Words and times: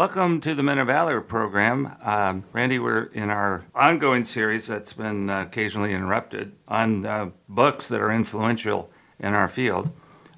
Welcome 0.00 0.40
to 0.40 0.54
the 0.54 0.62
Men 0.62 0.78
of 0.78 0.86
Valor 0.86 1.20
program. 1.20 1.94
Um, 2.02 2.44
Randy, 2.54 2.78
we're 2.78 3.02
in 3.12 3.28
our 3.28 3.66
ongoing 3.74 4.24
series 4.24 4.66
that's 4.66 4.94
been 4.94 5.28
uh, 5.28 5.42
occasionally 5.42 5.92
interrupted 5.92 6.52
on 6.66 7.04
uh, 7.04 7.28
books 7.50 7.88
that 7.88 8.00
are 8.00 8.10
influential 8.10 8.90
in 9.18 9.34
our 9.34 9.46
field. 9.46 9.92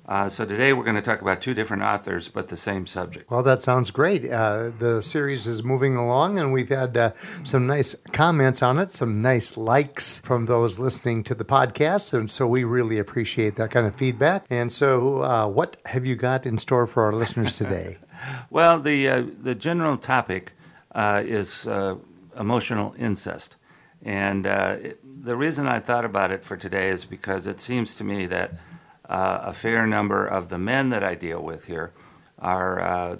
Uh, 0.05 0.29
so 0.29 0.45
today 0.45 0.73
we're 0.73 0.83
going 0.83 0.97
to 0.97 1.01
talk 1.01 1.23
about 1.23 1.41
two 1.41 1.55
different 1.55 1.85
authors, 1.85 2.29
but 2.29 2.49
the 2.49 2.57
same 2.57 2.89
subject. 2.89 3.31
Well, 3.31 3.45
that 3.45 3.63
sounds 3.63 3.93
great. 3.93 4.29
Uh, 4.29 4.73
the 4.77 5.01
series 5.01 5.47
is 5.47 5.63
moving 5.63 5.95
along, 5.95 6.41
and 6.41 6.53
we've 6.53 6.69
had 6.69 6.97
uh, 6.97 7.13
some 7.45 7.65
nice 7.69 7.95
comments 8.11 8.65
on 8.65 8.81
it, 8.81 8.91
some 8.91 9.23
nice 9.23 9.57
likes 9.57 10.19
from 10.19 10.47
those 10.47 10.81
listening 10.81 11.23
to 11.23 11.37
the 11.37 11.45
podcast, 11.45 12.13
and 12.13 12.29
so 12.29 12.49
we 12.49 12.65
really 12.65 12.99
appreciate 12.99 13.55
that 13.55 13.71
kind 13.71 13.87
of 13.87 13.95
feedback. 13.95 14.45
And 14.51 14.73
so, 14.73 15.23
uh, 15.23 15.47
what 15.47 15.77
have 15.87 16.05
you 16.05 16.17
got 16.17 16.47
in 16.47 16.59
store 16.59 16.89
for 16.89 17.05
our 17.05 17.13
listeners 17.13 17.57
today? 17.59 17.99
Well, 18.51 18.81
the 18.81 19.09
uh, 19.09 19.25
the 19.41 19.55
general 19.55 19.97
topic 19.97 20.53
uh, 20.95 21.23
is 21.25 21.67
uh, 21.67 21.97
emotional 22.39 22.95
incest, 22.99 23.57
and 24.03 24.47
uh, 24.47 24.77
it, 24.81 25.25
the 25.25 25.37
reason 25.37 25.67
I 25.67 25.81
thought 25.81 26.05
about 26.05 26.31
it 26.31 26.45
for 26.45 26.57
today 26.57 26.89
is 26.89 27.05
because 27.05 27.47
it 27.47 27.61
seems 27.61 27.95
to 27.97 28.05
me 28.05 28.27
that 28.27 28.53
uh, 29.09 29.41
a 29.43 29.53
fair 29.53 29.87
number 29.87 30.27
of 30.27 30.49
the 30.49 30.59
men 30.59 30.91
that 30.91 31.03
I 31.03 31.15
deal 31.15 31.43
with 31.43 31.67
here 31.67 31.93
are 32.39 32.81
uh, 32.81 33.17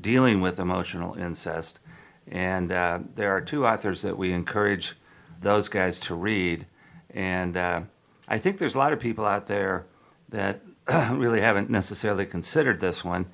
dealing 0.00 0.40
with 0.40 0.60
emotional 0.60 1.14
incest, 1.14 1.80
and 2.26 2.70
there 2.70 3.30
are 3.30 3.40
two 3.40 3.66
authors 3.66 4.02
that 4.02 4.16
we 4.16 4.32
encourage 4.32 4.96
those 5.40 5.68
guys 5.68 5.98
to 6.00 6.14
read, 6.14 6.66
and 7.10 7.56
I 7.56 8.38
think 8.38 8.58
there's 8.58 8.74
a 8.74 8.78
lot 8.78 8.92
of 8.92 9.00
people 9.00 9.24
out 9.24 9.46
there 9.46 9.86
that 10.28 10.60
really 11.12 11.40
haven't 11.40 11.70
necessarily 11.70 12.26
considered 12.26 12.80
this 12.80 13.04
one 13.04 13.26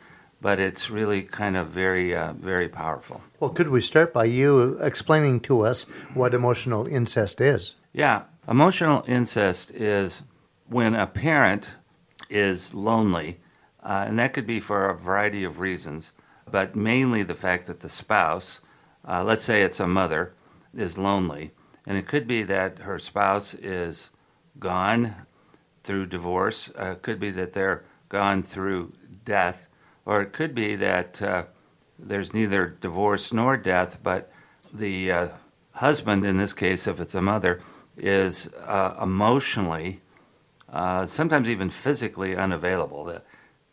but 0.44 0.60
it's 0.60 0.90
really 0.90 1.22
kind 1.22 1.56
of 1.56 1.68
very, 1.68 2.14
uh, 2.14 2.34
very 2.34 2.68
powerful. 2.68 3.22
Well, 3.40 3.48
could 3.48 3.70
we 3.70 3.80
start 3.80 4.12
by 4.12 4.26
you 4.26 4.78
explaining 4.78 5.40
to 5.48 5.62
us 5.62 5.84
what 6.12 6.34
emotional 6.34 6.86
incest 6.86 7.40
is? 7.40 7.76
Yeah, 7.94 8.24
emotional 8.46 9.02
incest 9.08 9.70
is 9.70 10.22
when 10.68 10.94
a 10.94 11.06
parent 11.06 11.76
is 12.28 12.74
lonely, 12.74 13.38
uh, 13.82 14.04
and 14.06 14.18
that 14.18 14.34
could 14.34 14.46
be 14.46 14.60
for 14.60 14.90
a 14.90 14.94
variety 14.94 15.44
of 15.44 15.60
reasons, 15.60 16.12
but 16.50 16.76
mainly 16.76 17.22
the 17.22 17.32
fact 17.32 17.64
that 17.64 17.80
the 17.80 17.88
spouse, 17.88 18.60
uh, 19.08 19.24
let's 19.24 19.44
say 19.44 19.62
it's 19.62 19.80
a 19.80 19.86
mother, 19.86 20.34
is 20.74 20.98
lonely, 20.98 21.52
and 21.86 21.96
it 21.96 22.06
could 22.06 22.26
be 22.26 22.42
that 22.42 22.80
her 22.80 22.98
spouse 22.98 23.54
is 23.54 24.10
gone 24.58 25.14
through 25.84 26.04
divorce, 26.04 26.70
uh, 26.78 26.90
it 26.90 27.00
could 27.00 27.18
be 27.18 27.30
that 27.30 27.54
they're 27.54 27.82
gone 28.10 28.42
through 28.42 28.92
death 29.24 29.70
or 30.06 30.20
it 30.22 30.32
could 30.32 30.54
be 30.54 30.76
that 30.76 31.20
uh, 31.22 31.44
there's 31.98 32.34
neither 32.34 32.66
divorce 32.66 33.32
nor 33.32 33.56
death, 33.56 33.98
but 34.02 34.30
the 34.72 35.10
uh, 35.10 35.28
husband, 35.72 36.24
in 36.24 36.36
this 36.36 36.52
case, 36.52 36.86
if 36.86 37.00
it's 37.00 37.14
a 37.14 37.22
mother, 37.22 37.60
is 37.96 38.48
uh, 38.66 38.96
emotionally, 39.00 40.00
uh, 40.72 41.06
sometimes 41.06 41.48
even 41.48 41.70
physically 41.70 42.36
unavailable. 42.36 43.04
The, 43.04 43.22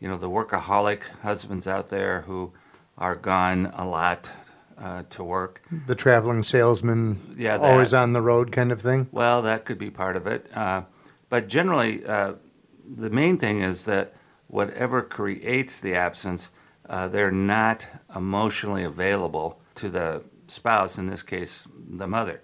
you 0.00 0.08
know, 0.08 0.16
the 0.16 0.30
workaholic 0.30 1.02
husbands 1.22 1.66
out 1.66 1.88
there 1.88 2.22
who 2.22 2.52
are 2.96 3.14
gone 3.14 3.66
a 3.74 3.86
lot 3.86 4.30
uh, 4.78 5.02
to 5.10 5.24
work. 5.24 5.62
The 5.86 5.94
traveling 5.94 6.42
salesman, 6.42 7.34
yeah, 7.36 7.58
that, 7.58 7.70
always 7.70 7.92
on 7.92 8.12
the 8.12 8.22
road 8.22 8.52
kind 8.52 8.72
of 8.72 8.80
thing? 8.80 9.08
Well, 9.12 9.42
that 9.42 9.64
could 9.64 9.78
be 9.78 9.90
part 9.90 10.16
of 10.16 10.26
it. 10.26 10.46
Uh, 10.56 10.82
but 11.28 11.48
generally, 11.48 11.98
the 11.98 13.10
main 13.10 13.38
thing 13.38 13.60
is 13.60 13.84
that 13.86 14.14
whatever 14.52 15.00
creates 15.00 15.80
the 15.80 15.94
absence, 15.94 16.50
uh, 16.86 17.08
they're 17.08 17.32
not 17.32 17.88
emotionally 18.14 18.84
available 18.84 19.58
to 19.74 19.88
the 19.88 20.22
spouse, 20.46 20.98
in 20.98 21.06
this 21.06 21.22
case, 21.22 21.66
the 21.88 22.06
mother. 22.06 22.38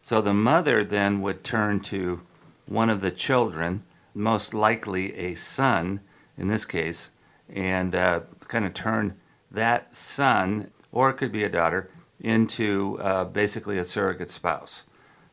So 0.00 0.20
the 0.20 0.32
mother 0.32 0.84
then 0.84 1.20
would 1.20 1.42
turn 1.42 1.80
to 1.80 2.22
one 2.66 2.88
of 2.88 3.00
the 3.00 3.10
children, 3.10 3.82
most 4.14 4.54
likely 4.54 5.12
a 5.16 5.34
son 5.34 6.00
in 6.36 6.46
this 6.46 6.64
case, 6.64 7.10
and 7.52 7.92
uh, 7.92 8.20
kind 8.46 8.64
of 8.64 8.72
turn 8.72 9.16
that 9.50 9.96
son, 9.96 10.70
or 10.92 11.10
it 11.10 11.14
could 11.14 11.32
be 11.32 11.42
a 11.42 11.48
daughter, 11.48 11.90
into 12.20 13.00
uh, 13.00 13.24
basically 13.24 13.78
a 13.78 13.84
surrogate 13.84 14.30
spouse. 14.30 14.84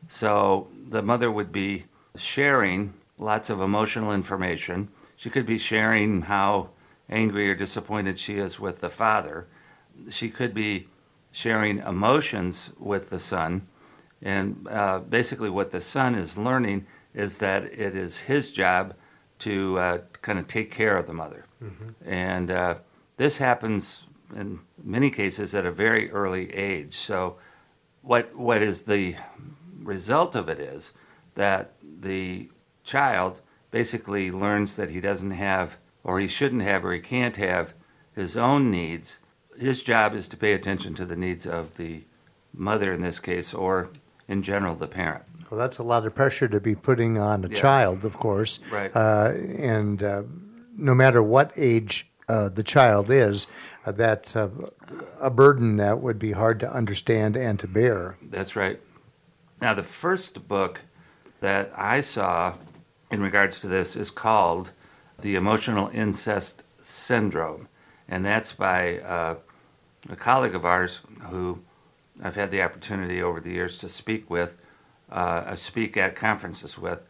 So 0.08 0.66
the 0.88 1.02
mother 1.02 1.30
would 1.30 1.52
be 1.52 1.84
sharing 2.16 2.94
lots 3.16 3.48
of 3.48 3.60
emotional 3.60 4.12
information 4.12 4.88
she 5.16 5.30
could 5.30 5.46
be 5.46 5.58
sharing 5.58 6.22
how 6.22 6.70
angry 7.08 7.50
or 7.50 7.54
disappointed 7.54 8.18
she 8.18 8.36
is 8.36 8.60
with 8.60 8.80
the 8.80 8.88
father. 8.88 9.46
She 10.10 10.28
could 10.28 10.52
be 10.52 10.88
sharing 11.32 11.78
emotions 11.78 12.70
with 12.78 13.10
the 13.10 13.18
son. 13.18 13.66
And 14.22 14.66
uh, 14.70 15.00
basically, 15.00 15.50
what 15.50 15.70
the 15.70 15.80
son 15.80 16.14
is 16.14 16.38
learning 16.38 16.86
is 17.14 17.38
that 17.38 17.64
it 17.64 17.94
is 17.94 18.20
his 18.20 18.52
job 18.52 18.94
to 19.40 19.78
uh, 19.78 19.98
kind 20.22 20.38
of 20.38 20.46
take 20.46 20.70
care 20.70 20.96
of 20.96 21.06
the 21.06 21.12
mother. 21.12 21.44
Mm-hmm. 21.62 22.10
And 22.10 22.50
uh, 22.50 22.74
this 23.16 23.38
happens 23.38 24.06
in 24.34 24.60
many 24.82 25.10
cases 25.10 25.54
at 25.54 25.66
a 25.66 25.70
very 25.70 26.10
early 26.10 26.52
age. 26.54 26.94
So, 26.94 27.36
what, 28.02 28.34
what 28.36 28.62
is 28.62 28.82
the 28.82 29.16
result 29.82 30.34
of 30.34 30.48
it 30.48 30.60
is 30.60 30.92
that 31.34 31.72
the 31.82 32.50
child 32.84 33.40
basically 33.76 34.30
learns 34.30 34.76
that 34.76 34.88
he 34.88 35.02
doesn't 35.02 35.32
have, 35.32 35.76
or 36.02 36.18
he 36.18 36.26
shouldn't 36.26 36.62
have, 36.62 36.82
or 36.82 36.94
he 36.94 36.98
can't 36.98 37.36
have 37.36 37.74
his 38.14 38.34
own 38.34 38.70
needs. 38.70 39.18
His 39.58 39.82
job 39.82 40.14
is 40.14 40.26
to 40.28 40.36
pay 40.38 40.54
attention 40.54 40.94
to 40.94 41.04
the 41.04 41.14
needs 41.14 41.46
of 41.46 41.76
the 41.76 42.04
mother 42.54 42.90
in 42.90 43.02
this 43.02 43.18
case, 43.20 43.52
or 43.52 43.90
in 44.28 44.40
general, 44.40 44.76
the 44.76 44.86
parent. 44.86 45.24
Well, 45.50 45.60
that's 45.60 45.76
a 45.76 45.82
lot 45.82 46.06
of 46.06 46.14
pressure 46.14 46.48
to 46.48 46.58
be 46.58 46.74
putting 46.74 47.18
on 47.18 47.44
a 47.44 47.48
yeah. 47.48 47.54
child, 47.54 48.06
of 48.06 48.16
course. 48.16 48.60
Right. 48.72 48.90
Uh, 48.96 49.34
and 49.58 50.02
uh, 50.02 50.22
no 50.74 50.94
matter 50.94 51.22
what 51.22 51.52
age 51.54 52.10
uh, 52.30 52.48
the 52.48 52.62
child 52.62 53.10
is, 53.10 53.46
uh, 53.84 53.92
that's 53.92 54.34
a, 54.34 54.50
a 55.20 55.28
burden 55.28 55.76
that 55.76 56.00
would 56.00 56.18
be 56.18 56.32
hard 56.32 56.60
to 56.60 56.72
understand 56.72 57.36
and 57.36 57.60
to 57.60 57.68
bear. 57.68 58.16
That's 58.22 58.56
right. 58.56 58.80
Now, 59.60 59.74
the 59.74 59.82
first 59.82 60.48
book 60.48 60.80
that 61.40 61.70
I 61.76 62.00
saw 62.00 62.54
in 63.10 63.20
regards 63.20 63.60
to 63.60 63.68
this 63.68 63.96
is 63.96 64.10
called 64.10 64.72
The 65.18 65.36
Emotional 65.36 65.90
Incest 65.92 66.62
Syndrome. 66.78 67.68
And 68.08 68.24
that's 68.24 68.52
by 68.52 68.98
uh, 69.00 69.36
a 70.08 70.16
colleague 70.16 70.54
of 70.54 70.64
ours 70.64 71.02
who 71.28 71.62
I've 72.22 72.36
had 72.36 72.50
the 72.50 72.62
opportunity 72.62 73.22
over 73.22 73.40
the 73.40 73.50
years 73.50 73.76
to 73.78 73.88
speak 73.88 74.30
with, 74.30 74.60
uh, 75.10 75.54
speak 75.54 75.96
at 75.96 76.14
conferences 76.16 76.78
with. 76.78 77.06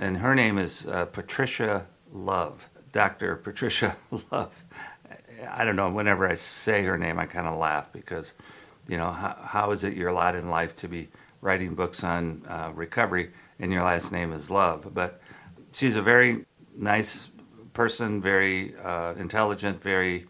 And 0.00 0.18
her 0.18 0.34
name 0.34 0.58
is 0.58 0.86
uh, 0.86 1.06
Patricia 1.06 1.86
Love, 2.12 2.68
Dr. 2.92 3.36
Patricia 3.36 3.96
Love. 4.30 4.64
I 5.50 5.64
don't 5.64 5.76
know, 5.76 5.90
whenever 5.90 6.28
I 6.28 6.34
say 6.34 6.84
her 6.84 6.98
name, 6.98 7.18
I 7.18 7.26
kind 7.26 7.46
of 7.46 7.58
laugh 7.58 7.92
because, 7.92 8.34
you 8.86 8.96
know, 8.96 9.10
how, 9.10 9.36
how 9.42 9.70
is 9.70 9.84
it 9.84 9.94
your 9.94 10.12
lot 10.12 10.34
in 10.34 10.50
life 10.50 10.76
to 10.76 10.88
be 10.88 11.08
writing 11.40 11.74
books 11.74 12.04
on 12.04 12.42
uh, 12.48 12.70
recovery 12.74 13.30
and 13.58 13.72
your 13.72 13.82
last 13.82 14.12
name 14.12 14.32
is 14.32 14.50
Love? 14.50 14.92
But 14.92 15.20
she's 15.72 15.96
a 15.96 16.02
very 16.02 16.44
nice 16.76 17.30
person, 17.72 18.20
very 18.20 18.76
uh, 18.78 19.14
intelligent, 19.14 19.82
very 19.82 20.26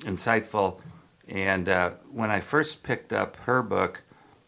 insightful. 0.00 0.80
And 1.28 1.68
uh, 1.68 1.90
when 2.10 2.30
I 2.30 2.40
first 2.40 2.82
picked 2.82 3.12
up 3.12 3.36
her 3.38 3.62
book, 3.62 4.02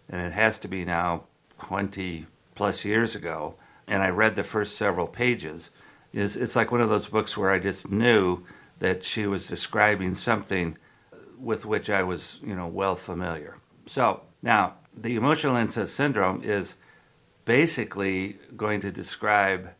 and 0.08 0.20
it 0.20 0.32
has 0.32 0.58
to 0.60 0.68
be 0.68 0.84
now 0.84 1.24
20 1.60 2.26
plus 2.54 2.84
years 2.84 3.14
ago, 3.14 3.56
and 3.86 4.02
I 4.02 4.08
read 4.10 4.36
the 4.36 4.42
first 4.42 4.76
several 4.76 5.06
pages, 5.06 5.70
is 6.12 6.36
it's 6.36 6.56
like 6.56 6.70
one 6.70 6.80
of 6.80 6.88
those 6.88 7.08
books 7.08 7.36
where 7.36 7.50
I 7.50 7.58
just 7.58 7.90
knew 7.90 8.44
that 8.78 9.02
she 9.02 9.26
was 9.26 9.46
describing 9.46 10.14
something 10.14 10.78
with 11.38 11.66
which 11.66 11.90
I 11.90 12.02
was, 12.02 12.40
you 12.44 12.54
know, 12.54 12.66
well 12.66 12.96
familiar. 12.96 13.56
So 13.86 14.22
now 14.42 14.74
the 15.02 15.16
emotional 15.16 15.56
incest 15.56 15.94
syndrome 15.94 16.42
is 16.42 16.76
basically 17.44 18.36
going 18.56 18.80
to 18.80 18.90
describe 18.90 19.70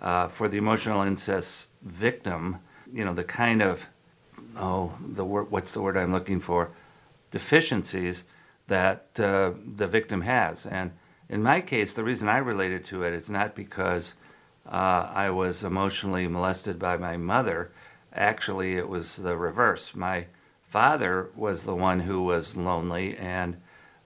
uh, 0.00 0.28
for 0.28 0.48
the 0.48 0.58
emotional 0.58 1.02
incest 1.02 1.68
victim, 1.82 2.58
you 2.92 3.04
know, 3.04 3.14
the 3.14 3.24
kind 3.24 3.62
of 3.62 3.88
oh, 4.56 4.92
the 5.00 5.24
word 5.24 5.50
what's 5.50 5.72
the 5.72 5.80
word 5.80 5.96
I'm 5.96 6.12
looking 6.12 6.40
for, 6.40 6.70
deficiencies 7.30 8.24
that 8.68 9.18
uh, 9.20 9.52
the 9.76 9.86
victim 9.86 10.22
has. 10.22 10.66
And 10.66 10.92
in 11.28 11.42
my 11.42 11.60
case, 11.60 11.94
the 11.94 12.04
reason 12.04 12.28
I 12.28 12.38
related 12.38 12.84
to 12.86 13.02
it 13.02 13.12
is 13.12 13.30
not 13.30 13.54
because 13.54 14.14
uh, 14.66 15.10
I 15.12 15.30
was 15.30 15.64
emotionally 15.64 16.28
molested 16.28 16.78
by 16.78 16.96
my 16.96 17.16
mother. 17.16 17.70
Actually, 18.12 18.76
it 18.76 18.88
was 18.88 19.16
the 19.16 19.36
reverse. 19.36 19.94
My 19.94 20.26
father 20.62 21.30
was 21.34 21.64
the 21.64 21.74
one 21.74 22.00
who 22.00 22.22
was 22.22 22.56
lonely, 22.56 23.16
and 23.16 23.56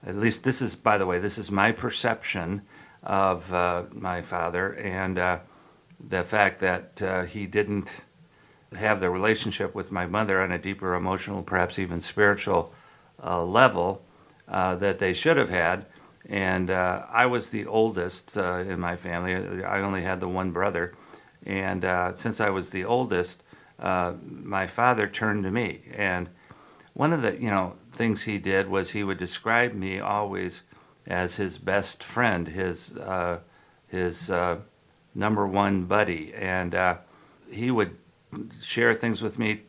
at 0.05 0.15
least 0.15 0.43
this 0.43 0.61
is, 0.61 0.75
by 0.75 0.97
the 0.97 1.05
way, 1.05 1.19
this 1.19 1.37
is 1.37 1.51
my 1.51 1.71
perception 1.71 2.61
of 3.03 3.53
uh, 3.53 3.85
my 3.93 4.21
father. 4.21 4.73
And 4.73 5.17
uh, 5.17 5.39
the 5.99 6.23
fact 6.23 6.59
that 6.59 7.01
uh, 7.01 7.23
he 7.23 7.45
didn't 7.47 8.03
have 8.77 8.99
the 8.99 9.09
relationship 9.09 9.73
with 9.73 9.91
my 9.91 10.05
mother 10.05 10.41
on 10.41 10.51
a 10.51 10.57
deeper 10.57 10.93
emotional, 10.93 11.41
perhaps 11.41 11.79
even 11.79 11.99
spiritual 11.99 12.73
uh, 13.23 13.43
level 13.43 14.03
uh, 14.47 14.75
that 14.75 14.99
they 14.99 15.13
should 15.13 15.37
have 15.37 15.49
had. 15.49 15.87
And 16.29 16.69
uh, 16.69 17.05
I 17.09 17.25
was 17.25 17.49
the 17.49 17.65
oldest 17.65 18.35
in 18.35 18.79
my 18.79 18.97
family. 18.97 19.63
I 19.63 19.79
only 19.79 20.03
had 20.03 20.19
the 20.19 20.27
one 20.27 20.51
brother. 20.51 20.93
And 21.45 21.85
since 22.17 22.41
I 22.41 22.49
was 22.49 22.71
the 22.71 22.83
oldest, 22.83 23.43
my 23.79 24.67
father 24.67 25.07
turned 25.07 25.43
to 25.43 25.51
me. 25.51 25.83
And 25.95 26.29
one 26.97 27.13
of 27.13 27.21
the 27.21 27.39
you 27.39 27.51
know 27.51 27.73
things 27.91 28.23
he 28.23 28.39
did 28.39 28.67
was 28.67 28.91
he 28.91 29.03
would 29.03 29.19
describe 29.19 29.71
me 29.71 29.99
always 29.99 30.63
as 31.05 31.35
his 31.35 31.59
best 31.59 32.03
friend, 32.03 32.47
his 32.47 32.97
uh, 32.97 33.39
his 33.87 34.31
uh, 34.31 34.59
number 35.13 35.45
one 35.45 35.85
buddy, 35.85 36.33
and 36.33 36.73
uh, 36.73 36.97
he 37.49 37.69
would 37.69 37.95
share 38.59 38.95
things 38.95 39.21
with 39.21 39.37
me, 39.37 39.61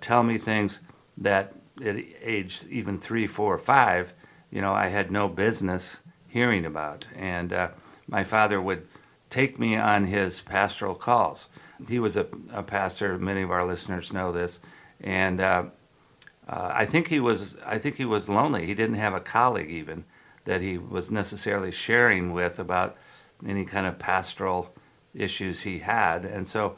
tell 0.00 0.22
me 0.22 0.38
things 0.38 0.80
that 1.18 1.52
at 1.84 1.96
age 2.22 2.64
even 2.70 2.98
three, 2.98 3.26
four, 3.26 3.58
five, 3.58 4.14
you 4.50 4.62
know, 4.62 4.72
I 4.72 4.88
had 4.88 5.10
no 5.10 5.28
business 5.28 6.00
hearing 6.26 6.64
about. 6.64 7.04
And 7.14 7.52
uh, 7.52 7.68
my 8.08 8.24
father 8.24 8.60
would 8.60 8.86
take 9.28 9.58
me 9.58 9.76
on 9.76 10.06
his 10.06 10.40
pastoral 10.40 10.94
calls. 10.94 11.48
He 11.86 11.98
was 11.98 12.16
a, 12.16 12.26
a 12.50 12.62
pastor. 12.62 13.18
Many 13.18 13.42
of 13.42 13.50
our 13.50 13.66
listeners 13.66 14.12
know 14.12 14.32
this, 14.32 14.58
and 15.02 15.38
uh, 16.48 16.70
I 16.74 16.86
think 16.86 17.08
he 17.08 17.20
was. 17.20 17.56
I 17.64 17.78
think 17.78 17.96
he 17.96 18.04
was 18.04 18.28
lonely. 18.28 18.66
He 18.66 18.74
didn't 18.74 18.96
have 18.96 19.14
a 19.14 19.20
colleague 19.20 19.70
even 19.70 20.04
that 20.44 20.60
he 20.60 20.76
was 20.76 21.10
necessarily 21.10 21.70
sharing 21.70 22.32
with 22.32 22.58
about 22.58 22.96
any 23.46 23.64
kind 23.64 23.86
of 23.86 23.98
pastoral 23.98 24.74
issues 25.14 25.62
he 25.62 25.80
had. 25.80 26.24
And 26.24 26.48
so, 26.48 26.76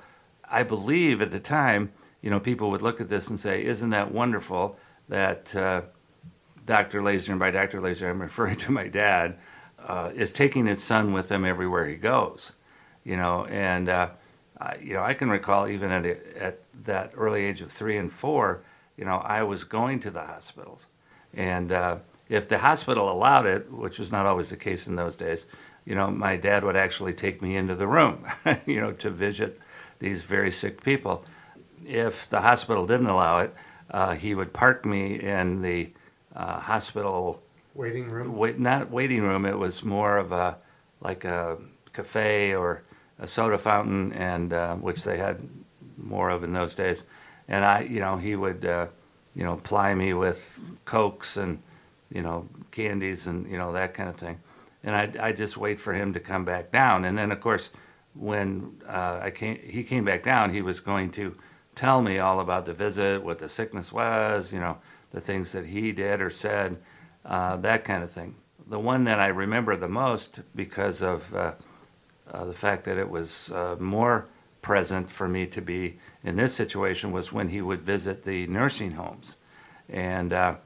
I 0.51 0.63
believe 0.63 1.23
at 1.23 1.31
the 1.31 1.41
time, 1.41 1.93
you 2.21 2.31
know, 2.31 2.41
people 2.41 2.71
would 2.71 2.83
look 2.83 3.01
at 3.01 3.09
this 3.09 3.29
and 3.29 3.41
say, 3.41 3.65
"Isn't 3.65 3.91
that 3.91 4.13
wonderful 4.13 4.79
that 5.09 5.57
uh, 5.57 5.83
Dr. 6.67 7.03
Laaser, 7.03 7.33
and 7.33 7.39
by 7.39 7.51
Dr. 7.51 7.81
Laaser, 7.81 8.11
I'm 8.11 8.21
referring 8.21 8.57
to 8.67 8.73
my 8.73 8.89
dad, 8.89 9.39
uh, 9.87 10.11
is 10.15 10.33
taking 10.33 10.67
his 10.67 10.83
son 10.83 11.13
with 11.13 11.31
him 11.31 11.45
everywhere 11.45 11.87
he 11.87 11.97
goes." 11.97 12.55
You 13.03 13.17
know, 13.17 13.47
and 13.47 13.89
uh, 13.89 14.11
I, 14.59 14.77
you 14.77 14.95
know, 14.95 15.03
I 15.03 15.15
can 15.15 15.31
recall 15.31 15.69
even 15.69 15.91
at 15.91 16.05
a, 16.05 16.43
at 16.43 16.61
that 16.85 17.13
early 17.15 17.45
age 17.45 17.63
of 17.63 17.71
three 17.71 17.97
and 17.97 18.11
four, 18.13 18.63
you 18.97 19.05
know, 19.05 19.17
I 19.17 19.43
was 19.43 19.65
going 19.65 20.01
to 20.01 20.11
the 20.11 20.23
hospitals, 20.23 20.87
and 21.33 21.73
uh, 21.73 21.97
if 22.29 22.49
the 22.49 22.59
hospital 22.59 23.11
allowed 23.11 23.47
it, 23.47 23.71
which 23.71 23.99
was 23.99 24.13
not 24.13 24.27
always 24.27 24.51
the 24.51 24.57
case 24.57 24.87
in 24.87 24.97
those 24.97 25.17
days, 25.17 25.47
you 25.85 25.95
know, 25.95 26.11
my 26.11 26.37
dad 26.37 26.65
would 26.65 26.77
actually 26.77 27.13
take 27.13 27.43
me 27.43 27.57
into 27.57 27.75
the 27.75 27.87
room, 27.87 28.25
you 28.67 28.81
know, 28.81 28.93
to 28.93 29.11
visit 29.11 29.59
these 29.99 30.23
very 30.23 30.51
sick 30.51 30.83
people. 30.83 31.25
If 31.87 32.29
the 32.29 32.41
hospital 32.41 32.87
didn't 32.87 33.07
allow 33.07 33.41
it, 33.41 33.55
uh, 33.91 34.15
he 34.15 34.35
would 34.35 34.53
park 34.53 34.87
me 34.87 35.21
in 35.21 35.63
the 35.63 35.91
uh, 36.35 36.61
hospital 36.61 37.43
Waiting 37.75 38.09
room. 38.09 38.37
wait, 38.37 38.59
not 38.59 38.91
waiting 38.91 39.23
room. 39.23 39.45
It 39.45 39.59
was 39.59 39.83
more 39.85 40.17
of 40.17 40.31
a 40.33 40.59
like 41.01 41.25
a 41.25 41.59
cafe 41.93 42.55
or 42.55 42.85
a 43.19 43.27
soda 43.27 43.59
fountain, 43.59 44.13
and 44.13 44.53
uh, 44.53 44.77
which 44.77 45.03
they 45.05 45.19
had 45.19 45.49
more 45.97 46.31
of 46.31 46.45
in 46.45 46.53
those 46.53 46.75
days. 46.75 47.05
And 47.49 47.65
I, 47.65 47.83
you 47.83 48.01
know, 48.01 48.17
he 48.17 48.37
would, 48.37 48.65
uh, 48.65 48.87
you 49.35 49.45
know, 49.45 49.57
ply 49.57 49.95
me 49.95 50.15
with 50.15 50.61
cokes 50.85 51.37
and 51.37 51.63
you 52.11 52.23
know 52.23 52.49
candies 52.71 53.27
and 53.27 53.51
you 53.51 53.59
know 53.59 53.73
that 53.73 53.95
kind 53.95 54.09
of 54.09 54.17
thing. 54.17 54.41
And 54.83 54.95
I, 54.95 55.29
I 55.29 55.33
just 55.33 55.57
wait 55.57 55.81
for 55.81 55.95
him 55.95 56.13
to 56.13 56.21
come 56.21 56.45
back 56.45 56.71
down. 56.71 57.05
And 57.05 57.17
then 57.17 57.33
of 57.33 57.41
course, 57.41 57.71
when 58.15 58.77
uh, 58.87 59.21
I 59.23 59.31
came, 59.31 59.59
he 59.59 59.83
came 59.83 60.05
back 60.05 60.23
down. 60.23 60.53
He 60.53 60.63
was 60.63 60.81
going 60.81 61.11
to 61.13 61.37
tell 61.75 62.03
me 62.03 62.19
all 62.19 62.41
about 62.41 62.67
the 62.67 62.73
visit, 62.73 63.25
what 63.25 63.39
the 63.39 63.49
sickness 63.49 63.93
was, 63.93 64.53
you 64.53 64.61
know, 64.61 64.79
the 65.11 65.21
things 65.21 65.53
that 65.53 65.67
he 65.67 65.93
did 65.93 66.21
or 66.21 66.31
said, 66.31 66.79
uh, 67.25 67.57
that 67.57 67.85
kind 67.85 68.03
of 68.03 68.11
thing. 68.11 68.37
The 68.67 68.79
one 68.79 69.05
that 69.05 69.19
I 69.19 69.27
remember 69.29 69.77
the 69.77 69.89
most 69.89 70.43
because 70.55 71.03
of 71.03 71.35
uh, 71.35 71.53
uh, 72.31 72.45
the 72.45 72.55
fact 72.55 72.85
that 72.85 72.97
it 72.97 73.11
was 73.11 73.53
uh, 73.53 73.77
more 73.79 74.29
present 74.63 75.11
for 75.11 75.29
me 75.29 75.47
to 75.47 75.61
be 75.61 75.99
in 76.25 76.37
this 76.37 76.55
situation 76.55 77.13
was 77.13 77.33
when 77.33 77.51
he 77.51 77.61
would 77.61 77.83
visit 77.83 78.25
the 78.25 78.47
nursing 78.47 78.93
homes. 78.93 79.37
And 79.89 80.33
uh, 80.33 80.57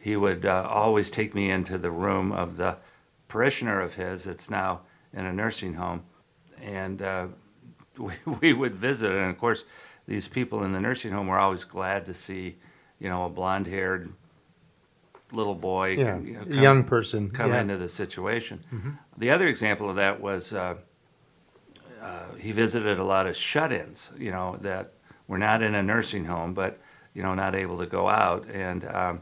he 0.00 0.16
would 0.16 0.44
uh, 0.44 0.66
always 0.68 1.08
take 1.08 1.34
me 1.34 1.50
into 1.50 1.78
the 1.78 1.90
room 1.90 2.32
of 2.32 2.56
the 2.56 2.76
parishioner 3.28 3.80
of 3.80 3.94
his 3.94 4.24
that's 4.24 4.50
now 4.50 4.80
in 5.12 5.24
a 5.24 5.32
nursing 5.32 5.74
home. 5.74 6.02
And 6.60 7.00
uh, 7.00 7.26
we, 7.98 8.14
we 8.40 8.52
would 8.52 8.74
visit. 8.74 9.12
And 9.12 9.30
of 9.30 9.38
course, 9.38 9.64
these 10.06 10.26
people 10.28 10.64
in 10.64 10.72
the 10.72 10.80
nursing 10.80 11.12
home 11.12 11.28
were 11.28 11.38
always 11.38 11.64
glad 11.64 12.04
to 12.06 12.14
see, 12.14 12.56
you 12.98 13.08
know, 13.08 13.24
a 13.24 13.30
blonde 13.30 13.68
haired 13.68 14.12
little 15.32 15.54
boy 15.54 15.90
Yeah, 15.96 16.18
you 16.18 16.34
know, 16.34 16.40
come- 16.44 16.52
young 16.52 16.84
person. 16.84 17.30
come 17.30 17.50
yeah. 17.52 17.60
into 17.60 17.76
the 17.76 17.88
situation. 17.88 18.60
The 19.16 19.30
other 19.30 19.46
example 19.46 19.88
of 19.88 19.96
that 19.96 20.20
was 20.20 20.52
uh, 20.52 20.76
uh, 22.02 22.34
he 22.38 22.52
visited 22.52 22.98
a 22.98 23.04
lot 23.04 23.26
of 23.26 23.36
shut-ins, 23.36 24.10
you 24.18 24.30
know, 24.30 24.56
that 24.60 24.92
were 25.26 25.38
not 25.38 25.62
in 25.62 25.74
a 25.74 25.82
nursing 25.82 26.26
home, 26.26 26.54
but 26.54 26.78
you 27.14 27.22
know, 27.22 27.34
not 27.34 27.54
able 27.54 27.78
to 27.78 27.86
go 27.86 28.08
out, 28.08 28.46
and 28.50 28.84
um, 28.88 29.20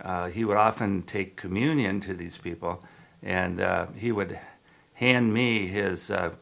uh, 0.00 0.28
he 0.28 0.44
would 0.44 0.56
often 0.56 1.02
take 1.02 1.36
communion 1.36 2.00
to 2.00 2.14
these 2.14 2.38
people, 2.38 2.80
and 3.22 3.60
uh, 3.60 3.86
he 3.96 4.10
would 4.10 4.38
hand 4.94 5.32
me 5.32 5.66
his 5.68 6.10
uh, 6.10 6.34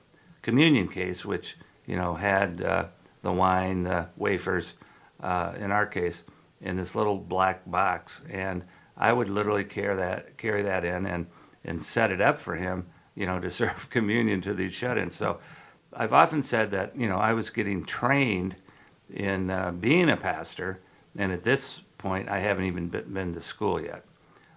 communion 0.42 0.88
case, 0.88 1.24
which 1.24 1.56
you 1.86 1.96
know 1.96 2.14
had 2.14 2.62
uh, 2.62 2.86
the 3.22 3.32
wine, 3.32 3.84
the 3.84 4.08
wafers, 4.16 4.74
uh, 5.22 5.52
in 5.58 5.70
our 5.70 5.86
case, 5.86 6.24
in 6.60 6.76
this 6.76 6.94
little 6.94 7.18
black 7.18 7.70
box, 7.70 8.22
and 8.30 8.64
I 8.96 9.12
would 9.12 9.28
literally 9.28 9.64
carry 9.64 9.96
that 9.96 10.38
carry 10.38 10.62
that 10.62 10.84
in 10.84 11.06
and 11.06 11.26
and 11.64 11.82
set 11.82 12.10
it 12.10 12.20
up 12.20 12.38
for 12.38 12.56
him, 12.56 12.86
you 13.14 13.26
know, 13.26 13.38
to 13.40 13.50
serve 13.60 13.90
communion 13.90 14.40
to 14.42 14.54
these 14.54 14.72
shut-ins. 14.72 15.16
So 15.16 15.38
I've 15.92 16.12
often 16.12 16.42
said 16.42 16.70
that 16.70 16.96
you 16.96 17.08
know 17.08 17.18
I 17.18 17.32
was 17.32 17.50
getting 17.50 17.84
trained 17.84 18.56
in 19.10 19.50
uh, 19.50 19.72
being 19.72 20.08
a 20.08 20.16
pastor, 20.16 20.80
and 21.16 21.32
at 21.32 21.44
this 21.44 21.82
point 21.98 22.28
I 22.28 22.38
haven't 22.38 22.64
even 22.64 22.88
been, 22.88 23.34
to 23.34 23.40
school 23.40 23.80
yet. 23.80 24.04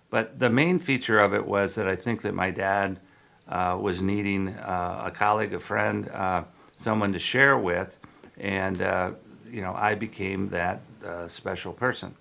But 0.10 0.40
the 0.40 0.50
main 0.50 0.80
feature 0.80 1.20
of 1.20 1.34
it 1.34 1.46
was 1.46 1.76
that 1.76 1.88
I 1.88 1.96
think 1.96 2.22
that 2.22 2.34
my 2.34 2.52
dad 2.52 3.00
uh, 3.48 3.78
was 3.80 4.02
needing 4.02 4.50
uh, 4.50 5.04
a 5.06 5.12
colleague, 5.12 5.54
a 5.54 5.60
friend, 5.60 6.10
uh, 6.10 6.44
someone 6.76 7.14
to 7.14 7.20
share 7.20 7.58
with, 7.58 7.98
and 8.38 8.82
uh, 8.82 9.12
you 9.50 9.62
know 9.62 9.74
I 9.74 9.96
became 9.96 10.50
that 10.50 10.82
uh, 11.06 11.28
special 11.28 11.74
person. 11.74 12.16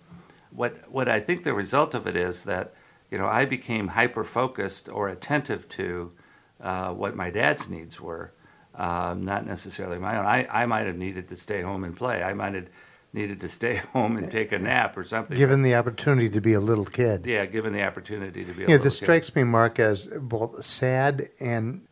What 0.50 0.90
what 0.90 1.08
I 1.08 1.20
think 1.20 1.44
the 1.44 1.54
result 1.54 1.94
of 1.94 2.06
it 2.06 2.16
is 2.16 2.44
that 2.44 2.74
you 3.10 3.18
know 3.18 3.26
I 3.26 3.44
became 3.44 3.88
hyper 3.88 4.24
focused 4.24 4.88
or 4.88 5.08
attentive 5.08 5.68
to 5.70 6.12
what 6.58 7.16
my 7.16 7.30
dad's 7.30 7.68
needs 7.68 8.00
were, 8.00 8.32
um, 8.80 9.24
not 9.24 9.46
necessarily 9.46 9.98
my 9.98 10.16
own. 10.18 10.26
I, 10.26 10.46
I 10.62 10.66
might 10.66 10.86
have 10.86 10.96
needed 10.96 11.28
to 11.28 11.36
stay 11.36 11.60
home 11.62 11.84
and 11.84 11.94
play. 11.96 12.22
I 12.22 12.32
might 12.32 12.54
have 12.54 12.68
needed 13.12 13.40
to 13.40 13.48
stay 13.48 13.76
home 13.92 14.16
and 14.16 14.30
take 14.30 14.52
a 14.52 14.58
nap 14.58 14.96
or 14.96 15.04
something. 15.04 15.36
Given 15.36 15.62
the 15.62 15.74
opportunity 15.74 16.28
to 16.30 16.40
be 16.40 16.54
a 16.54 16.60
little 16.60 16.84
kid. 16.86 17.26
yeah, 17.26 17.44
given 17.46 17.72
the 17.72 17.84
opportunity 17.84 18.44
to 18.44 18.52
be. 18.52 18.64
A 18.64 18.66
little 18.66 18.66
kid. 18.66 18.68
Yeah, 18.68 18.74
little 18.76 18.84
this 18.84 18.98
kid. 19.00 19.04
strikes 19.04 19.34
me, 19.36 19.44
Mark, 19.44 19.78
as 19.78 20.06
both 20.20 20.64
sad 20.64 21.28
and 21.40 21.82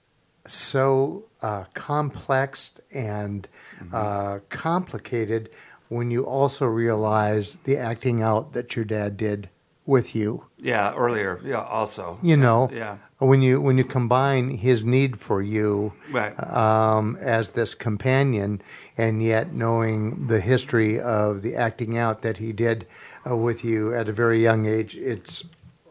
so 0.47 1.25
uh, 1.43 1.65
complex 1.75 2.81
and 2.93 3.49
Mm-hmm. 3.79 3.95
uh, 3.95 4.39
complicated 4.49 5.51
when 5.89 6.11
you 6.11 6.25
also 6.27 6.67
realize 6.67 7.55
the 7.63 7.77
acting 7.77 8.21
out 8.23 8.55
that 8.55 8.75
your 8.75 8.85
dad 8.85 9.17
did 9.17 9.49
with 9.87 10.17
you. 10.17 10.47
Yeah, 10.59 10.93
earlier. 10.97 11.41
Yeah, 11.45 11.63
also. 11.63 12.19
You 12.23 12.37
know, 12.37 12.69
Yeah. 12.73 12.99
When 13.19 13.43
you 13.43 13.61
when 13.61 13.77
you 13.79 13.85
combine 13.85 14.51
his 14.59 14.85
need 14.85 15.19
for 15.19 15.43
you 15.43 15.93
Right. 16.11 16.39
um, 16.43 17.17
as 17.21 17.51
this 17.51 17.75
companion, 17.75 18.63
and 18.97 19.23
yet 19.23 19.53
knowing 19.53 20.29
the 20.29 20.41
history 20.41 21.01
of 21.01 21.43
the 21.43 21.57
acting 21.57 21.99
out 21.99 22.23
that 22.23 22.39
he 22.39 22.53
did 22.53 22.87
uh, 23.29 23.37
with 23.37 23.65
you 23.65 23.95
at 23.95 24.09
a 24.09 24.13
very 24.13 24.41
young 24.43 24.67
age, 24.67 24.97
it's 24.97 25.45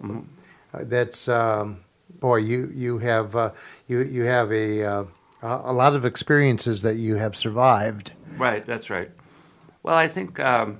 uh, 0.03 0.21
that's 0.73 1.27
um, 1.27 1.81
boy, 2.19 2.37
you 2.37 2.71
you 2.73 2.99
have 2.99 3.35
uh, 3.35 3.51
you 3.87 3.99
you 3.99 4.23
have 4.23 4.51
a 4.51 4.83
uh, 4.83 5.03
a 5.41 5.73
lot 5.73 5.95
of 5.95 6.05
experiences 6.05 6.81
that 6.81 6.95
you 6.95 7.15
have 7.15 7.35
survived. 7.35 8.11
Right, 8.37 8.65
that's 8.65 8.89
right. 8.89 9.11
Well, 9.83 9.95
I 9.95 10.07
think, 10.07 10.39
um, 10.39 10.79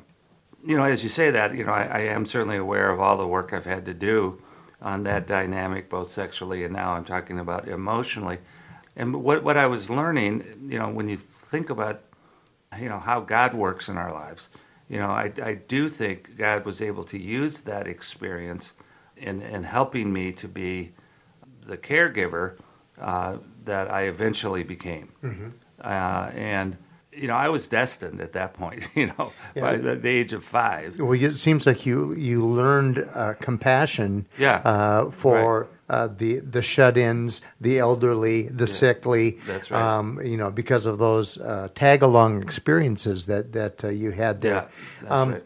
you 0.65 0.75
know, 0.75 0.83
as 0.83 1.03
you 1.03 1.09
say 1.09 1.29
that, 1.31 1.55
you 1.55 1.63
know, 1.63 1.71
I, 1.71 1.83
I 1.83 1.99
am 1.99 2.25
certainly 2.25 2.57
aware 2.57 2.91
of 2.91 2.99
all 2.99 3.17
the 3.17 3.27
work 3.27 3.53
I've 3.53 3.65
had 3.65 3.85
to 3.85 3.93
do 3.93 4.41
on 4.81 5.03
that 5.03 5.27
dynamic, 5.27 5.89
both 5.89 6.09
sexually 6.09 6.63
and 6.63 6.73
now 6.73 6.93
I'm 6.93 7.05
talking 7.05 7.39
about 7.39 7.67
emotionally. 7.67 8.39
And 8.95 9.23
what, 9.23 9.43
what 9.43 9.57
I 9.57 9.67
was 9.67 9.89
learning, 9.89 10.67
you 10.67 10.79
know, 10.79 10.89
when 10.89 11.07
you 11.07 11.15
think 11.15 11.69
about, 11.69 12.01
you 12.79 12.89
know, 12.89 12.99
how 12.99 13.21
God 13.21 13.53
works 13.53 13.89
in 13.89 13.97
our 13.97 14.11
lives, 14.11 14.49
you 14.89 14.97
know, 14.97 15.09
I, 15.09 15.31
I 15.43 15.55
do 15.55 15.89
think 15.89 16.37
God 16.37 16.65
was 16.65 16.81
able 16.81 17.03
to 17.05 17.17
use 17.17 17.61
that 17.61 17.87
experience 17.87 18.73
in, 19.15 19.41
in 19.41 19.63
helping 19.63 20.13
me 20.13 20.31
to 20.33 20.47
be 20.47 20.93
the 21.61 21.77
caregiver 21.77 22.57
uh, 22.99 23.37
that 23.63 23.91
I 23.91 24.03
eventually 24.03 24.63
became. 24.63 25.09
Uh, 25.81 26.31
and 26.33 26.77
you 27.21 27.27
know, 27.27 27.35
I 27.35 27.49
was 27.49 27.67
destined 27.67 28.21
at 28.21 28.31
that 28.33 28.53
point. 28.53 28.87
You 28.95 29.07
know, 29.07 29.31
Yeah. 29.55 29.61
by 29.61 29.77
the, 29.77 29.95
the 29.95 30.09
age 30.09 30.33
of 30.33 30.43
five. 30.43 30.99
Well, 30.99 31.13
it 31.13 31.37
seems 31.37 31.65
like 31.67 31.85
you 31.85 32.13
you 32.15 32.45
learned 32.45 32.97
uh, 33.13 33.33
compassion 33.39 34.25
Yeah. 34.37 34.61
uh, 34.73 35.11
for 35.11 35.67
uh, 35.89 36.07
the 36.21 36.39
the 36.39 36.61
shut-ins, 36.61 37.41
the 37.61 37.79
elderly, 37.79 38.37
the 38.61 38.67
sickly. 38.67 39.37
That's 39.47 39.71
right. 39.71 39.81
Um, 39.97 40.19
you 40.31 40.37
know, 40.37 40.51
because 40.51 40.85
of 40.85 40.97
those 40.97 41.37
uh, 41.39 41.69
tag-along 41.75 42.41
experiences 42.43 43.25
that 43.25 43.53
that 43.53 43.83
uh, 43.83 43.87
you 43.89 44.11
had 44.11 44.41
there. 44.41 44.53
Yeah, 44.53 44.67
that's 45.01 45.11
Um, 45.11 45.31
right. 45.33 45.43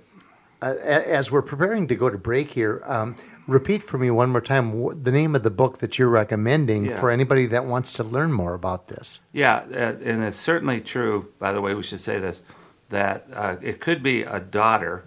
Uh, 0.62 0.76
as 0.84 1.32
we're 1.32 1.42
preparing 1.42 1.88
to 1.88 1.96
go 1.96 2.08
to 2.08 2.20
break 2.20 2.52
here, 2.52 2.84
um, 2.86 3.16
repeat 3.48 3.82
for 3.82 3.98
me 3.98 4.12
one 4.12 4.30
more 4.30 4.42
time 4.42 5.04
the 5.04 5.12
name 5.12 5.36
of 5.36 5.42
the 5.42 5.50
book 5.50 5.80
that 5.80 5.98
you're 5.98 6.08
recommending 6.10 6.86
Yeah. 6.86 7.00
for 7.00 7.10
anybody 7.10 7.48
that 7.48 7.66
wants 7.66 7.94
to 7.94 8.04
learn 8.04 8.32
more 8.32 8.54
about 8.54 8.88
this. 8.88 9.22
Yeah, 9.32 9.64
uh, 9.72 9.96
and 10.04 10.24
it's 10.24 10.38
certainly 10.38 10.80
true. 10.80 11.30
By 11.40 11.52
the 11.52 11.62
way, 11.62 11.74
we 11.74 11.82
should 11.82 12.00
say 12.00 12.20
this: 12.20 12.44
that 12.90 13.26
uh, 13.34 13.56
it 13.62 13.80
could 13.80 14.04
be 14.04 14.22
a 14.22 14.40
daughter 14.40 15.06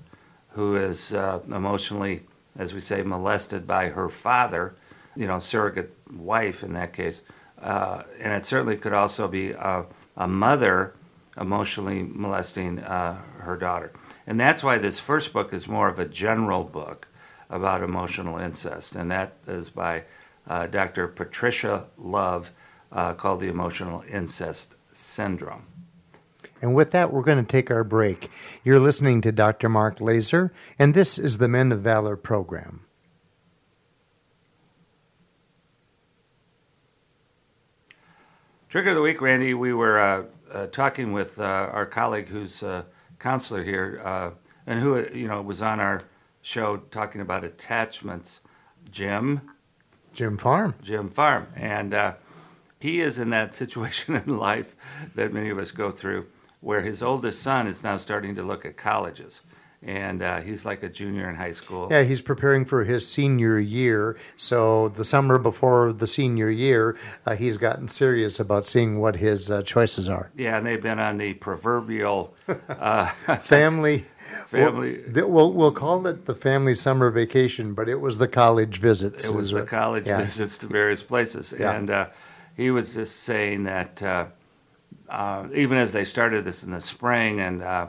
who 0.51 0.75
is 0.75 1.15
uh, 1.15 1.39
emotionally, 1.47 2.23
as 2.59 2.75
we 2.75 2.81
say, 2.81 3.03
molested 3.03 3.65
by 3.65 3.91
her 3.91 4.09
father. 4.09 4.75
You 5.15 5.29
know, 5.29 5.39
surrogate 5.39 5.97
wife 6.13 6.65
in 6.65 6.73
that 6.73 6.93
case, 6.93 7.23
uh, 7.63 8.03
and 8.21 8.33
it 8.33 8.45
certainly 8.45 8.77
could 8.77 8.93
also 8.93 9.29
be 9.29 9.53
a, 9.53 9.85
a 10.17 10.27
mother 10.27 10.95
emotionally 11.41 12.03
molesting 12.03 12.81
uh, 12.81 13.15
her 13.39 13.57
daughter. 13.57 13.93
And 14.27 14.41
that's 14.41 14.65
why 14.65 14.79
this 14.79 14.99
first 14.99 15.33
book 15.33 15.53
is 15.53 15.69
more 15.69 15.89
of 15.89 15.99
a 15.99 16.07
general 16.07 16.65
book 16.65 17.09
about 17.51 17.83
emotional 17.83 18.39
incest, 18.39 18.97
and 18.97 19.11
that 19.11 19.35
is 19.47 19.71
by 19.71 20.05
uh, 20.47 20.67
Dr. 20.67 21.09
Patricia 21.09 21.87
Love, 21.99 22.53
uh, 22.91 23.15
called 23.15 23.41
the 23.41 23.49
Emotional 23.49 24.03
Incest 24.11 24.77
Syndrome. 24.87 25.67
And 26.63 26.75
with 26.75 26.93
that, 26.93 27.13
we're 27.13 27.23
going 27.23 27.45
to 27.45 27.51
take 27.51 27.71
our 27.71 27.85
break. 27.85 28.31
You're 28.63 28.81
listening 28.81 29.21
to 29.23 29.33
Dr. 29.33 29.69
Mark 29.69 30.01
Laaser, 30.01 30.53
and 30.79 30.95
this 30.95 31.19
is 31.19 31.39
the 31.39 31.49
Men 31.49 31.73
of 31.73 31.81
Valor 31.81 32.17
program. 32.17 32.87
Trigger 38.69 38.91
of 38.91 38.97
the 38.97 39.03
week, 39.03 39.21
Randy. 39.21 39.55
We 39.55 39.73
were 39.73 40.01
uh, 40.01 40.25
uh, 40.53 40.67
talking 40.69 41.13
with 41.13 41.39
uh, 41.39 41.43
our 41.45 41.87
colleague 41.87 42.27
who's 42.27 42.63
a 42.63 42.87
counselor 43.25 43.63
here, 43.63 44.03
uh, 44.05 44.31
and 44.67 44.81
who 44.81 45.09
you 45.15 45.27
know 45.27 45.41
was 45.41 45.63
on 45.63 45.81
our 45.81 46.03
show 46.43 46.77
talking 46.77 47.23
about 47.23 47.43
attachments. 47.43 48.43
Jim, 48.91 49.41
Jim 50.13 50.37
Farm. 50.37 50.75
Jim 50.83 51.09
Farm, 51.09 51.47
and 51.57 51.95
uh, 51.95 52.15
he 52.79 53.01
is 53.01 53.19
in 53.19 53.31
that 53.31 53.55
situation 53.63 54.15
in 54.15 54.37
life 54.37 54.77
that 55.15 55.33
many 55.33 55.49
of 55.49 55.57
us 55.57 55.71
go 55.71 55.91
through, 55.91 56.27
where 56.61 56.83
his 56.83 57.03
oldest 57.03 57.41
son 57.41 57.67
is 57.67 57.83
now 57.83 57.97
starting 57.97 58.35
to 58.35 58.43
look 58.43 58.67
at 58.67 58.77
colleges, 58.77 59.41
and 59.85 60.23
uh, 60.23 60.41
he's 60.41 60.65
like 60.65 60.83
a 60.83 60.89
junior 60.89 61.29
in 61.29 61.37
high 61.37 61.53
school. 61.53 61.89
Yeah, 61.91 62.03
he's 62.05 62.23
preparing 62.23 62.65
for 62.65 62.85
his 62.85 63.07
senior 63.07 63.59
year. 63.59 64.17
So 64.35 64.89
the 64.89 65.05
summer 65.05 65.39
before 65.39 65.93
the 65.93 66.07
senior 66.07 66.49
year, 66.49 66.97
uh, 67.27 67.37
he's 67.37 67.59
gotten 67.59 67.89
serious 67.89 68.41
about 68.41 68.67
seeing 68.67 68.99
what 68.99 69.17
his 69.17 69.51
uh, 69.51 69.63
choices 69.63 70.09
are. 70.09 70.31
Yeah, 70.35 70.57
and 70.57 70.67
they've 70.67 70.81
been 70.81 70.99
on 70.99 71.19
the 71.19 71.35
proverbial 71.35 72.35
uh, 72.69 73.07
Family. 73.41 74.05
family. 74.47 75.01
We'll, 75.13 75.31
we'll, 75.31 75.53
we'll 75.53 75.73
call 75.73 76.07
it 76.07 76.25
the 76.25 76.35
family 76.35 76.75
summer 76.75 77.11
vacation, 77.11 77.75
but 77.75 77.89
it 77.89 78.01
was 78.01 78.17
the 78.19 78.29
college 78.29 78.79
visits. 78.79 79.31
It 79.31 79.37
was 79.37 79.51
the 79.51 79.63
college 79.63 80.07
yeah. 80.07 80.19
visits 80.19 80.57
to 80.59 80.67
various 80.67 81.03
places, 81.03 81.55
Yeah. 81.59 81.73
and 81.73 81.91
uh, 81.91 82.07
he 82.57 82.71
was 82.71 82.95
just 82.95 83.17
saying 83.21 83.65
that 83.65 84.03
uh, 84.03 84.27
uh, 85.11 85.47
even 85.55 85.77
as 85.77 85.93
they 85.93 86.05
started 86.05 86.45
this 86.45 86.65
in 86.65 86.71
the 86.71 86.81
spring 86.81 87.39
and 87.41 87.63
uh, 87.63 87.89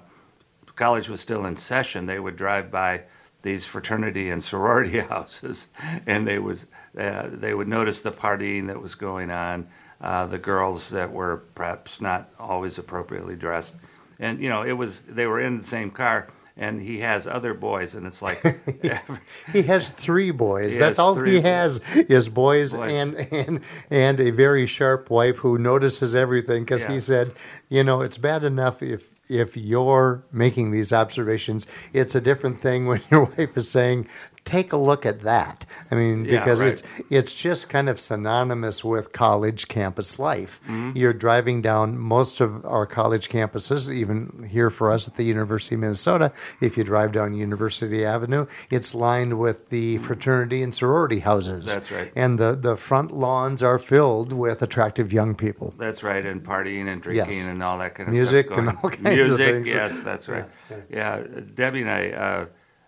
college 0.75 1.09
was 1.09 1.21
still 1.21 1.45
in 1.45 1.55
session, 1.55 2.05
they 2.05 2.19
would 2.19 2.35
drive 2.35 2.69
by 2.71 3.03
these 3.41 3.65
fraternity 3.65 4.29
and 4.29 4.43
sorority 4.43 4.99
houses, 5.13 5.69
and 6.05 6.27
they 6.27 6.39
would 6.39 6.59
uh, 6.97 7.27
they 7.31 7.53
would 7.53 7.67
notice 7.67 8.01
the 8.01 8.11
partying 8.11 8.67
that 8.67 8.81
was 8.81 8.95
going 8.95 9.29
on, 9.31 9.67
uh, 10.01 10.25
the 10.25 10.37
girls 10.39 10.89
that 10.89 11.11
were 11.11 11.43
perhaps 11.53 12.01
not 12.01 12.29
always 12.39 12.77
appropriately 12.79 13.35
dressed, 13.35 13.75
and 14.19 14.39
you 14.39 14.49
know 14.49 14.63
it 14.63 14.73
was 14.73 15.01
they 15.01 15.27
were 15.27 15.39
in 15.39 15.57
the 15.57 15.63
same 15.63 15.91
car. 15.91 16.27
And 16.57 16.79
he 16.81 16.99
has 17.01 17.27
other 17.27 17.53
boys, 17.53 17.95
and 17.95 18.07
it's 18.07 18.21
like 18.21 18.41
He 19.51 19.63
has 19.63 19.89
three 19.89 20.31
boys. 20.31 20.79
That's 20.79 20.99
all 20.99 21.15
he 21.15 21.41
has 21.41 21.81
is 21.93 22.29
boys, 22.29 22.73
Boys. 22.73 22.93
and 22.93 23.15
and 23.29 23.59
and 23.89 24.19
a 24.21 24.29
very 24.31 24.65
sharp 24.65 25.09
wife 25.09 25.39
who 25.39 25.57
notices 25.57 26.15
everything 26.15 26.63
because 26.63 26.83
Yeah. 26.83 26.93
he 26.93 26.99
said, 27.01 27.33
you 27.67 27.83
know, 27.83 27.99
it's 27.99 28.17
bad 28.17 28.45
enough 28.45 28.81
if 28.81 29.14
if 29.27 29.57
you're 29.57 30.23
making 30.31 30.71
these 30.71 30.93
observations. 30.93 31.67
It's 31.93 32.15
a 32.15 32.21
different 32.21 32.61
thing 32.61 32.85
when 32.87 33.01
your 33.09 33.25
wife 33.25 33.57
is 33.57 33.69
saying. 33.69 34.07
Take 34.45 34.71
a 34.71 34.77
look 34.77 35.07
at 35.07 35.21
that. 35.21 35.65
I 35.89 35.95
mean, 35.95 36.23
Yeah, 36.25 36.37
because 36.39 36.61
right. 36.61 36.71
it's 36.71 36.83
it's 37.09 37.33
just 37.33 37.67
kind 37.67 37.89
of 37.89 37.99
synonymous 37.99 38.83
with 38.83 39.11
college 39.11 39.67
campus 39.67 40.19
life. 40.19 40.61
Mm-hmm. 40.67 40.91
You're 40.95 41.13
driving 41.13 41.63
down 41.63 41.97
most 41.97 42.39
of 42.39 42.63
our 42.63 42.85
college 42.85 43.27
campuses, 43.29 43.91
even 43.91 44.47
here 44.51 44.69
for 44.69 44.91
us 44.91 45.07
at 45.07 45.15
the 45.15 45.23
University 45.23 45.73
of 45.73 45.81
Minnesota. 45.81 46.31
If 46.61 46.77
you 46.77 46.83
drive 46.83 47.11
down 47.11 47.33
University 47.33 48.05
Avenue, 48.05 48.45
it's 48.69 48.93
lined 48.93 49.39
with 49.39 49.69
the 49.69 49.97
fraternity 49.97 50.61
and 50.61 50.75
sorority 50.75 51.19
houses. 51.21 51.73
That's 51.73 51.89
right. 51.91 52.11
And 52.15 52.37
the, 52.37 52.53
the 52.55 52.77
front 52.77 53.11
lawns 53.11 53.63
are 53.63 53.79
filled 53.79 54.31
with 54.31 54.61
attractive 54.61 55.11
young 55.11 55.33
people. 55.33 55.73
That's 55.77 56.03
right, 56.03 56.23
and 56.23 56.43
partying 56.43 56.87
and 56.87 57.01
drinking 57.01 57.33
Yes. 57.33 57.47
and 57.47 57.63
all 57.63 57.79
that 57.79 57.95
kind 57.95 58.09
of 58.09 58.13
Music 58.13 58.45
stuff. 58.45 58.57
and 58.59 58.69
all 58.69 58.89
kinds 58.91 58.97
of 58.97 59.01
Music, 59.03 59.37
things. 59.37 59.67
yes, 59.73 60.03
that's 60.03 60.29
right. 60.29 60.45
Yeah, 60.89 61.23
Debbie 61.55 61.81
and 61.81 61.89
I, 61.89 62.09
uh, 62.11 62.45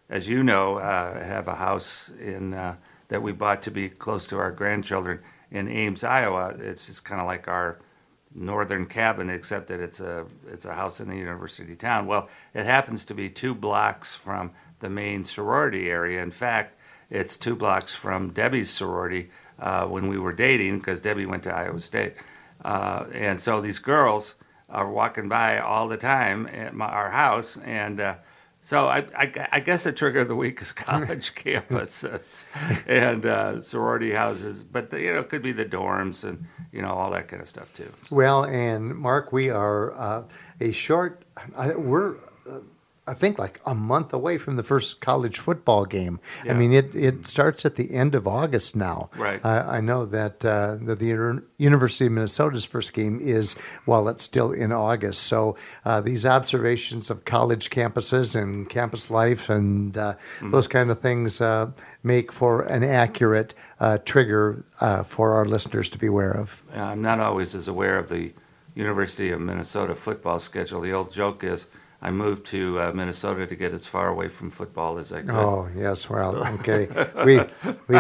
as 0.10 0.28
you 0.28 0.44
know, 0.44 0.78
uh, 0.78 1.24
have 1.24 1.48
a 1.48 1.56
house 1.56 2.10
in 2.20 2.54
uh, 2.54 2.76
that 3.10 3.22
we 3.22 3.32
bought 3.32 3.62
to 3.64 3.72
be 3.72 3.90
close 3.90 4.28
to 4.28 4.38
our 4.38 4.52
grandchildren 4.52 5.20
in 5.52 5.68
Ames, 5.68 6.04
Iowa. 6.04 6.56
It's 6.60 6.88
just 6.88 7.06
kind 7.06 7.22
of 7.22 7.28
like 7.28 7.48
our 7.48 7.80
northern 8.34 8.86
cabin, 8.86 9.30
except 9.30 9.68
that 9.68 9.80
it's 9.80 10.00
a 10.00 10.26
it's 10.48 10.66
a 10.66 10.74
house 10.74 11.00
in 11.00 11.10
a 11.10 11.16
university 11.16 11.76
town. 11.76 12.08
Well, 12.08 12.30
it 12.54 12.66
happens 12.66 13.06
to 13.06 13.14
be 13.14 13.30
two 13.30 13.56
blocks 13.56 14.16
from 14.16 14.52
the 14.80 14.90
main 14.90 15.26
sorority 15.26 15.90
area. 15.90 16.22
In 16.22 16.32
fact, 16.32 16.80
it's 17.10 17.38
two 17.38 17.56
blocks 17.56 17.96
from 17.96 18.30
Debbie's 18.32 18.70
sorority 18.70 19.30
uh, 19.60 19.86
when 19.86 20.08
we 20.08 20.20
were 20.20 20.34
dating, 20.34 20.80
because 20.80 21.02
Debbie 21.02 21.26
went 21.26 21.44
to 21.44 21.56
Iowa 21.56 21.80
State, 21.80 22.14
uh, 22.64 23.06
and 23.14 23.40
so 23.40 23.62
these 23.62 23.80
girls 23.80 24.36
are 24.70 24.92
walking 24.92 25.30
by 25.30 25.58
all 25.60 25.88
the 25.88 25.98
time 25.98 26.46
at 26.48 26.74
my, 26.74 26.86
our 26.86 27.10
house, 27.10 27.58
and 27.58 28.00
uh, 28.00 28.16
so 28.62 28.86
I, 28.86 29.06
I, 29.16 29.48
I 29.54 29.60
guess 29.60 29.84
the 29.84 29.92
trigger 29.94 30.22
of 30.22 30.28
the 30.28 30.36
week 30.36 30.62
is 30.62 30.72
college 30.74 31.36
campuses 31.36 32.46
and 32.88 33.26
uh, 33.26 33.62
sorority 33.62 34.12
houses, 34.12 34.64
but 34.64 34.90
the, 34.90 35.02
you 35.02 35.14
know 35.14 35.20
it 35.20 35.30
could 35.30 35.42
be 35.42 35.52
the 35.52 35.66
dorms 35.66 36.24
and 36.24 36.46
you 36.72 36.82
know 36.82 36.90
all 36.90 37.12
that 37.12 37.28
kind 37.28 37.42
of 37.42 37.48
stuff 37.48 37.74
too. 37.74 37.92
Well, 38.12 38.44
and 38.44 38.96
Mark, 38.96 39.32
we 39.32 39.50
are 39.50 39.94
uh, 39.94 40.24
a 40.60 40.72
short, 40.72 41.24
I, 41.56 41.76
we're, 41.76 42.16
uh, 42.50 42.60
I 43.08 43.14
think, 43.14 43.40
like 43.40 43.60
a 43.66 43.74
month 43.74 44.14
away 44.14 44.38
from 44.38 44.58
the 44.58 44.64
first 44.64 45.00
college 45.02 45.40
football 45.40 45.86
game. 45.86 46.20
I 46.50 46.54
mean, 46.54 46.74
it, 46.74 46.94
it 46.94 47.26
starts 47.26 47.66
at 47.66 47.76
the 47.76 47.94
end 47.94 48.14
of 48.16 48.28
August 48.28 48.76
now. 48.76 49.10
Right. 49.16 49.40
I 49.46 49.78
I 49.78 49.82
know 49.82 50.06
that, 50.06 50.44
uh, 50.46 50.76
that 50.82 51.00
the 51.00 51.06
Uni- 51.06 51.42
University 51.58 52.06
of 52.08 52.12
Minnesota's 52.12 52.66
first 52.66 52.94
game 52.94 53.20
is 53.22 53.56
while 53.86 54.08
it's 54.10 54.24
still 54.24 54.52
in 54.52 54.72
August. 54.72 55.24
So 55.24 55.56
uh, 55.86 56.02
these 56.02 56.26
observations 56.26 57.10
of 57.10 57.24
college 57.26 57.70
campuses 57.70 58.36
and 58.36 58.68
campus 58.70 59.10
life 59.10 59.50
and 59.50 59.98
uh, 59.98 60.14
Mm-hmm. 60.40 60.52
those 60.52 60.68
kind 60.68 60.92
of 60.92 61.00
things 61.00 61.40
uh, 61.42 61.72
make 62.04 62.32
for 62.32 62.62
an 62.62 62.84
accurate 62.84 63.54
uh, 63.80 63.98
trigger 64.06 64.64
uh, 64.82 65.04
for 65.04 65.34
our 65.34 65.46
listeners 65.46 65.90
to 65.90 65.98
be 65.98 66.08
aware 66.08 66.32
of. 66.32 66.62
I'm 66.76 67.02
not 67.02 67.20
always 67.20 67.56
as 67.56 67.68
aware 67.68 67.98
of 67.98 68.08
the 68.10 68.34
University 68.76 69.32
of 69.32 69.40
Minnesota 69.42 69.96
football 69.96 70.40
schedule. 70.40 70.82
The 70.82 70.92
old 70.94 71.12
joke 71.12 71.44
is 71.44 71.68
I 72.00 72.12
moved 72.12 72.46
to 72.48 72.80
uh, 72.80 72.92
Minnesota 72.94 73.48
to 73.48 73.56
get 73.56 73.74
as 73.74 73.88
far 73.88 74.08
away 74.08 74.28
from 74.28 74.52
football 74.52 75.00
as 75.00 75.12
I 75.12 75.22
could. 75.22 75.32
Oh 75.32 75.68
yes, 75.76 76.08
well, 76.08 76.46
okay. 76.60 76.88
We 77.26 77.42
we 77.88 78.00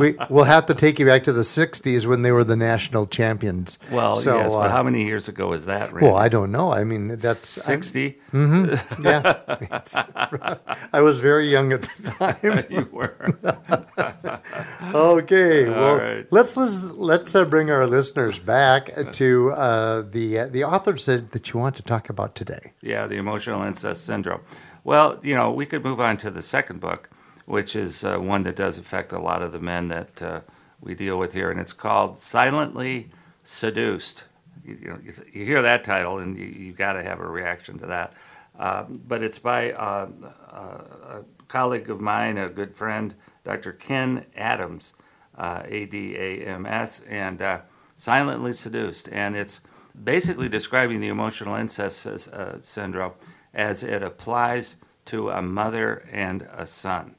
we 0.00 0.16
we'll 0.30 0.44
have 0.44 0.64
to 0.66 0.74
take 0.74 0.98
you 0.98 1.04
back 1.04 1.24
to 1.24 1.32
the 1.32 1.42
'60s 1.42 2.06
when 2.06 2.22
they 2.22 2.32
were 2.32 2.42
the 2.44 2.56
national 2.56 3.06
champions. 3.06 3.78
Well, 3.92 4.14
So, 4.14 4.38
yes, 4.38 4.52
uh, 4.54 4.60
but 4.60 4.70
how 4.70 4.82
many 4.82 5.04
years 5.04 5.28
ago 5.28 5.48
was 5.48 5.66
that, 5.66 5.92
Randy? 5.92 6.06
well, 6.06 6.16
I 6.16 6.28
don't 6.28 6.50
know. 6.52 6.72
I 6.72 6.84
mean, 6.84 7.08
that's 7.08 7.58
I'm- 7.68 7.82
60? 7.82 8.18
yeah. 9.02 9.38
I 10.94 11.00
was 11.02 11.20
very 11.20 11.46
young 11.48 11.72
at 11.74 11.82
the 11.82 12.10
time. 12.18 12.64
you 12.70 12.88
were. 12.90 13.28
Okay, 14.94 15.68
well, 15.68 15.98
right. 15.98 16.26
let's 16.30 16.56
let's 16.56 16.84
let's 16.90 17.34
uh, 17.34 17.44
bring 17.44 17.70
our 17.70 17.86
listeners 17.86 18.38
back 18.38 18.90
to 19.12 19.52
uh, 19.52 20.02
the 20.02 20.38
uh, 20.38 20.46
the 20.48 20.64
authors 20.64 21.06
that, 21.06 21.32
that 21.32 21.52
you 21.52 21.60
want 21.60 21.76
to 21.76 21.82
talk 21.82 22.08
about 22.08 22.34
today. 22.34 22.72
Yeah, 22.80 23.06
the 23.06 23.16
emotional 23.16 23.62
incest 23.62 24.04
syndrome. 24.04 24.42
Well, 24.84 25.18
you 25.22 25.34
know, 25.34 25.50
we 25.50 25.66
could 25.66 25.82
move 25.82 26.00
on 26.00 26.16
to 26.18 26.30
the 26.30 26.42
second 26.42 26.80
book, 26.80 27.10
which 27.46 27.74
is 27.74 28.04
uh, 28.04 28.18
one 28.18 28.42
that 28.44 28.56
does 28.56 28.78
affect 28.78 29.12
a 29.12 29.18
lot 29.18 29.42
of 29.42 29.52
the 29.52 29.60
men 29.60 29.88
that 29.88 30.22
uh, 30.22 30.40
we 30.80 30.94
deal 30.94 31.18
with 31.18 31.32
here, 31.32 31.50
and 31.50 31.58
it's 31.58 31.72
called 31.72 32.20
Silently 32.20 33.10
Seduced 33.42 34.24
you, 34.64 34.78
you 34.80 34.88
know, 34.88 34.98
you, 35.02 35.12
you, 35.32 35.44
hear 35.44 35.62
that 35.62 35.84
title 35.84 36.18
and 36.18 36.36
you, 36.36 36.46
you 36.46 36.72
got 36.72 36.94
to 36.94 37.02
have 37.02 37.20
a 37.20 37.26
reaction 37.26 37.78
to 37.78 37.86
that. 37.86 38.12
Uh, 38.58 38.84
but 38.84 39.22
it's 39.22 39.38
by 39.38 39.72
uh, 39.72 40.08
uh, 40.50 41.18
a 41.18 41.24
colleague 41.48 41.90
of 41.90 42.00
mine, 42.00 42.38
a 42.38 42.48
good 42.48 42.74
friend, 42.74 43.14
Dr. 43.44 43.72
Ken 43.72 44.24
Adams, 44.36 44.94
uh, 45.36 45.62
A 45.66 45.86
D 45.86 46.16
A 46.16 46.46
M 46.46 46.66
S, 46.66 47.00
and 47.00 47.40
uh, 47.40 47.60
Silently 47.94 48.52
Seduced. 48.52 49.08
And 49.10 49.36
it's 49.36 49.60
basically 50.02 50.48
describing 50.48 51.00
the 51.00 51.08
emotional 51.08 51.54
incest 51.54 52.06
uh, 52.06 52.60
syndrome 52.60 53.12
as 53.52 53.82
it 53.82 54.02
applies 54.02 54.76
to 55.06 55.30
a 55.30 55.42
mother 55.42 56.08
and 56.10 56.48
a 56.52 56.66
son. 56.66 57.14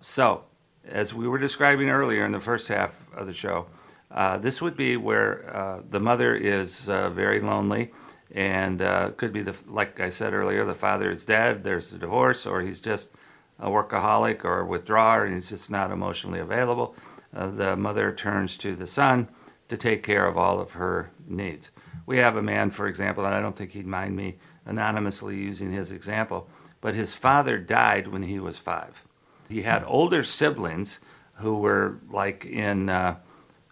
So, 0.00 0.44
as 0.84 1.12
we 1.12 1.28
were 1.28 1.38
describing 1.38 1.90
earlier 1.90 2.24
in 2.24 2.32
the 2.32 2.40
first 2.40 2.68
half 2.68 3.12
of 3.14 3.26
the 3.26 3.32
show, 3.32 3.66
uh, 4.10 4.38
this 4.38 4.62
would 4.62 4.76
be 4.76 4.96
where 4.96 5.54
uh, 5.54 5.82
the 5.88 6.00
mother 6.00 6.34
is 6.34 6.88
uh, 6.88 7.10
very 7.10 7.40
lonely, 7.40 7.92
and 8.34 8.80
could 9.16 9.32
be 9.32 9.42
the 9.42 9.56
like 9.66 10.00
I 10.00 10.08
said 10.08 10.32
earlier, 10.32 10.64
the 10.64 10.74
father 10.74 11.10
is 11.10 11.24
dead. 11.24 11.64
There's 11.64 11.92
a 11.92 11.98
divorce, 11.98 12.46
or 12.46 12.62
he's 12.62 12.80
just 12.80 13.10
a 13.58 13.68
workaholic 13.68 14.44
or 14.44 14.60
a 14.60 14.66
withdrawer, 14.66 15.24
and 15.24 15.34
he's 15.34 15.50
just 15.50 15.70
not 15.70 15.90
emotionally 15.90 16.40
available. 16.40 16.94
Uh, 17.34 17.48
the 17.48 17.76
mother 17.76 18.12
turns 18.12 18.56
to 18.58 18.74
the 18.74 18.86
son 18.86 19.28
to 19.68 19.76
take 19.76 20.02
care 20.02 20.26
of 20.26 20.36
all 20.38 20.60
of 20.60 20.72
her 20.72 21.10
needs. 21.26 21.70
We 22.04 22.18
have 22.18 22.36
a 22.36 22.42
man, 22.42 22.70
for 22.70 22.86
example, 22.86 23.24
and 23.24 23.34
I 23.34 23.40
don't 23.40 23.56
think 23.56 23.72
he'd 23.72 23.86
mind 23.86 24.14
me 24.14 24.36
anonymously 24.64 25.36
using 25.36 25.72
his 25.72 25.90
example, 25.90 26.48
but 26.80 26.94
his 26.94 27.14
father 27.14 27.58
died 27.58 28.08
when 28.08 28.22
he 28.22 28.38
was 28.38 28.58
five. 28.58 29.04
He 29.48 29.62
had 29.62 29.84
older 29.86 30.22
siblings 30.22 31.00
who 31.36 31.60
were 31.60 31.98
like 32.10 32.44
in 32.44 32.88
uh, 32.88 33.16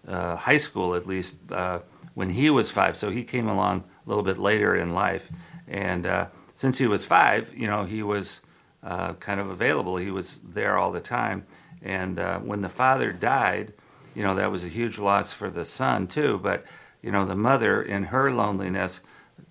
uh, 0.07 0.37
high 0.37 0.57
school, 0.57 0.95
at 0.95 1.07
least, 1.07 1.37
uh, 1.51 1.81
when 2.15 2.31
he 2.31 2.51
was 2.51 2.71
five. 2.71 2.97
So 2.97 3.11
he 3.11 3.25
came 3.25 3.49
along 3.49 3.85
a 4.05 4.09
little 4.09 4.25
bit 4.25 4.39
later 4.39 4.75
in 4.75 4.95
life. 4.95 5.31
And 5.67 6.07
uh, 6.07 6.27
since 6.55 6.79
he 6.79 6.87
was 6.87 7.07
five, 7.07 7.53
you 7.57 7.67
know, 7.67 7.85
he 7.85 8.03
was 8.03 8.41
uh, 8.85 9.15
kind 9.15 9.41
of 9.41 9.49
available. 9.51 9.97
He 9.97 10.11
was 10.11 10.41
there 10.41 10.79
all 10.79 10.93
the 10.93 11.01
time. 11.01 11.47
And 11.83 12.19
uh, 12.19 12.39
when 12.39 12.61
the 12.61 12.69
father 12.69 13.13
died, 13.13 13.73
you 14.15 14.23
know, 14.23 14.35
that 14.35 14.51
was 14.51 14.65
a 14.65 14.69
huge 14.69 14.99
loss 14.99 15.33
for 15.33 15.51
the 15.51 15.65
son, 15.65 16.07
too. 16.07 16.39
But, 16.39 16.65
you 17.03 17.11
know, 17.11 17.25
the 17.25 17.35
mother, 17.35 17.83
in 17.83 18.05
her 18.05 18.31
loneliness, 18.31 19.01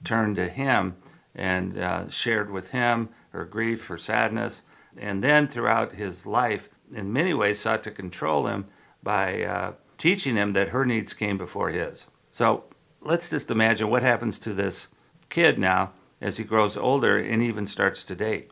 turned 0.04 0.36
to 0.38 0.48
him 0.48 0.96
and 1.36 1.78
uh, 1.78 2.10
shared 2.10 2.50
with 2.50 2.72
him 2.72 3.10
her 3.30 3.46
grief, 3.46 3.88
her 3.88 3.98
sadness, 3.98 4.64
and 4.96 5.24
then 5.24 5.48
throughout 5.48 5.94
his 5.94 6.26
life, 6.26 6.70
in 6.94 7.12
many 7.12 7.34
ways, 7.34 7.60
sought 7.60 7.82
to 7.84 7.92
control 7.92 8.46
him 8.46 8.66
by 9.02 9.44
uh, 9.44 9.74
teaching 9.98 10.36
him 10.36 10.54
that 10.54 10.70
her 10.70 10.86
needs 10.86 11.14
came 11.14 11.38
before 11.38 11.70
his. 11.70 12.06
So 12.32 12.66
let's 13.02 13.30
just 13.30 13.50
imagine 13.50 13.90
what 13.90 14.04
happens 14.04 14.38
to 14.40 14.54
this 14.54 14.90
kid 15.30 15.58
now 15.58 15.92
as 16.22 16.38
he 16.38 16.44
grows 16.44 16.78
older 16.78 17.18
and 17.18 17.42
even 17.42 17.66
starts 17.66 18.04
to 18.04 18.16
date. 18.16 18.52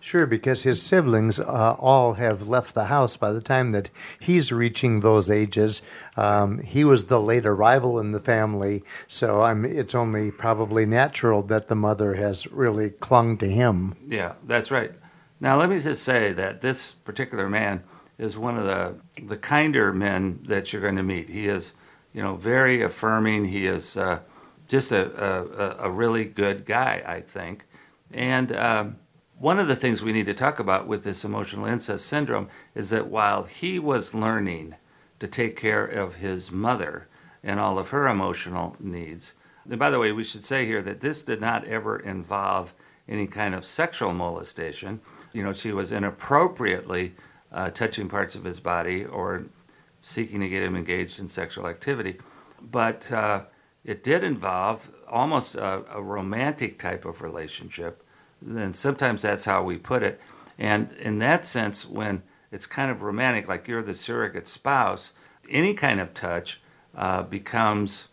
Sure, 0.00 0.26
because 0.26 0.62
his 0.62 0.82
siblings 0.82 1.38
uh, 1.38 1.76
all 1.78 2.14
have 2.14 2.48
left 2.48 2.74
the 2.74 2.86
house 2.86 3.16
by 3.16 3.32
the 3.32 3.40
time 3.40 3.70
that 3.72 3.90
he's 4.18 4.52
reaching 4.52 5.00
those 5.00 5.30
ages. 5.30 5.82
Um, 6.16 6.58
he 6.58 6.84
was 6.84 7.06
the 7.06 7.20
late 7.20 7.46
arrival 7.46 7.98
in 7.98 8.12
the 8.12 8.20
family, 8.20 8.82
so 9.06 9.42
I'm, 9.42 9.64
it's 9.64 9.94
only 9.94 10.30
probably 10.30 10.86
natural 10.86 11.42
that 11.44 11.68
the 11.68 11.76
mother 11.76 12.14
has 12.14 12.46
really 12.52 12.90
clung 12.90 13.36
to 13.38 13.46
him. 13.46 13.94
Yeah, 14.06 14.34
that's 14.44 14.70
right. 14.70 14.92
Now, 15.40 15.58
let 15.58 15.68
me 15.68 15.80
just 15.80 16.02
say 16.02 16.32
that 16.32 16.62
this 16.62 16.92
particular 16.92 17.48
man 17.48 17.82
is 18.18 18.38
one 18.38 18.56
of 18.56 18.64
the, 18.64 18.96
the 19.22 19.36
kinder 19.36 19.92
men 19.92 20.40
that 20.44 20.72
you're 20.72 20.82
going 20.82 20.96
to 20.96 21.02
meet. 21.02 21.28
He 21.28 21.46
is, 21.46 21.74
you 22.12 22.22
know, 22.22 22.34
very 22.34 22.82
affirming. 22.82 23.46
He 23.46 23.66
is 23.66 23.96
uh, 23.96 24.20
just 24.68 24.92
a, 24.92 25.78
a, 25.80 25.88
a, 25.88 25.90
really 25.90 26.24
good 26.24 26.64
guy, 26.64 27.02
I 27.06 27.20
think. 27.20 27.66
And 28.12 28.52
um, 28.52 28.96
one 29.38 29.58
of 29.58 29.68
the 29.68 29.76
things 29.76 30.02
we 30.02 30.12
need 30.12 30.26
to 30.26 30.34
talk 30.34 30.58
about 30.58 30.86
with 30.86 31.04
this 31.04 31.24
emotional 31.24 31.66
incest 31.66 32.06
syndrome 32.06 32.48
is 32.74 32.90
that 32.90 33.08
while 33.08 33.44
he 33.44 33.78
was 33.78 34.14
learning 34.14 34.74
to 35.18 35.28
take 35.28 35.56
care 35.56 35.84
of 35.84 36.16
his 36.16 36.50
mother 36.50 37.08
and 37.42 37.60
all 37.60 37.78
of 37.78 37.90
her 37.90 38.08
emotional 38.08 38.76
needs, 38.80 39.34
and 39.68 39.78
by 39.78 39.90
the 39.90 39.98
way, 39.98 40.12
we 40.12 40.24
should 40.24 40.44
say 40.44 40.64
here 40.64 40.82
that 40.82 41.00
this 41.00 41.22
did 41.22 41.40
not 41.40 41.64
ever 41.64 41.98
involve 41.98 42.72
any 43.08 43.26
kind 43.26 43.54
of 43.54 43.64
sexual 43.64 44.12
molestation. 44.12 45.00
You 45.32 45.42
know, 45.42 45.52
she 45.52 45.72
was 45.72 45.92
inappropriately 45.92 47.14
uh, 47.52 47.70
touching 47.70 48.08
parts 48.08 48.34
of 48.34 48.44
his 48.44 48.60
body 48.60 49.04
or 49.04 49.46
seeking 50.02 50.40
to 50.40 50.48
get 50.48 50.62
him 50.62 50.76
engaged 50.76 51.18
in 51.18 51.28
sexual 51.28 51.66
activity. 51.66 52.16
But 52.62 53.10
uh, 53.12 53.44
it 53.84 54.02
did 54.02 54.24
involve 54.24 54.88
almost 55.08 55.56
a, 55.56 55.84
a 55.92 56.02
romantic 56.02 56.78
type 56.78 57.04
of 57.04 57.22
relationship 57.22 58.02
and 58.44 58.76
sometimes 58.76 59.22
that's 59.22 59.44
how 59.44 59.62
we 59.62 59.76
put 59.78 60.02
it. 60.02 60.20
And 60.58 60.92
in 60.92 61.18
that 61.18 61.44
sense, 61.44 61.86
when 61.86 62.22
it's 62.50 62.66
kind 62.66 62.90
of 62.90 63.02
romantic, 63.02 63.48
like 63.48 63.68
you're 63.68 63.82
the 63.82 63.94
surrogate 63.94 64.46
spouse, 64.46 65.12
any 65.50 65.74
kind 65.74 66.00
of 66.00 66.14
touch 66.14 66.60
uh, 66.94 67.22
becomes, 67.22 68.08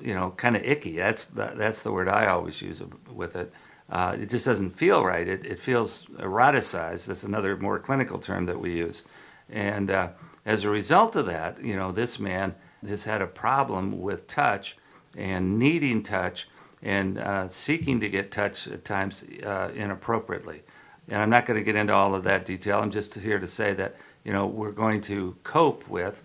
you 0.00 0.14
know, 0.14 0.30
kind 0.32 0.56
of 0.56 0.62
icky. 0.62 0.96
That's 0.96 1.26
the, 1.26 1.52
that's 1.54 1.82
the 1.82 1.92
word 1.92 2.08
I 2.08 2.26
always 2.26 2.62
use 2.62 2.82
with 3.12 3.36
it. 3.36 3.52
Uh, 3.90 4.16
it 4.18 4.28
just 4.28 4.44
doesn't 4.44 4.70
feel 4.70 5.04
right. 5.04 5.26
It, 5.26 5.44
it 5.44 5.58
feels 5.60 6.04
eroticized. 6.16 7.06
That's 7.06 7.24
another 7.24 7.56
more 7.56 7.78
clinical 7.78 8.18
term 8.18 8.46
that 8.46 8.60
we 8.60 8.76
use. 8.76 9.02
And 9.48 9.90
uh, 9.90 10.10
as 10.44 10.64
a 10.64 10.70
result 10.70 11.16
of 11.16 11.26
that, 11.26 11.62
you 11.62 11.74
know, 11.74 11.90
this 11.92 12.18
man 12.18 12.54
has 12.86 13.04
had 13.04 13.22
a 13.22 13.26
problem 13.26 14.00
with 14.00 14.26
touch 14.26 14.76
and 15.16 15.58
needing 15.58 16.02
touch 16.02 16.48
and 16.82 17.18
uh, 17.18 17.48
seeking 17.48 18.00
to 18.00 18.08
get 18.08 18.30
touch 18.30 18.68
at 18.68 18.84
times 18.84 19.24
uh, 19.44 19.70
inappropriately. 19.74 20.62
And 21.08 21.22
I'm 21.22 21.30
not 21.30 21.46
going 21.46 21.58
to 21.58 21.64
get 21.64 21.76
into 21.76 21.94
all 21.94 22.14
of 22.14 22.24
that 22.24 22.44
detail. 22.46 22.80
I'm 22.80 22.90
just 22.90 23.14
here 23.14 23.38
to 23.38 23.46
say 23.46 23.72
that 23.74 23.96
you 24.24 24.32
know 24.32 24.46
we're 24.46 24.72
going 24.72 25.00
to 25.02 25.36
cope 25.42 25.88
with 25.88 26.24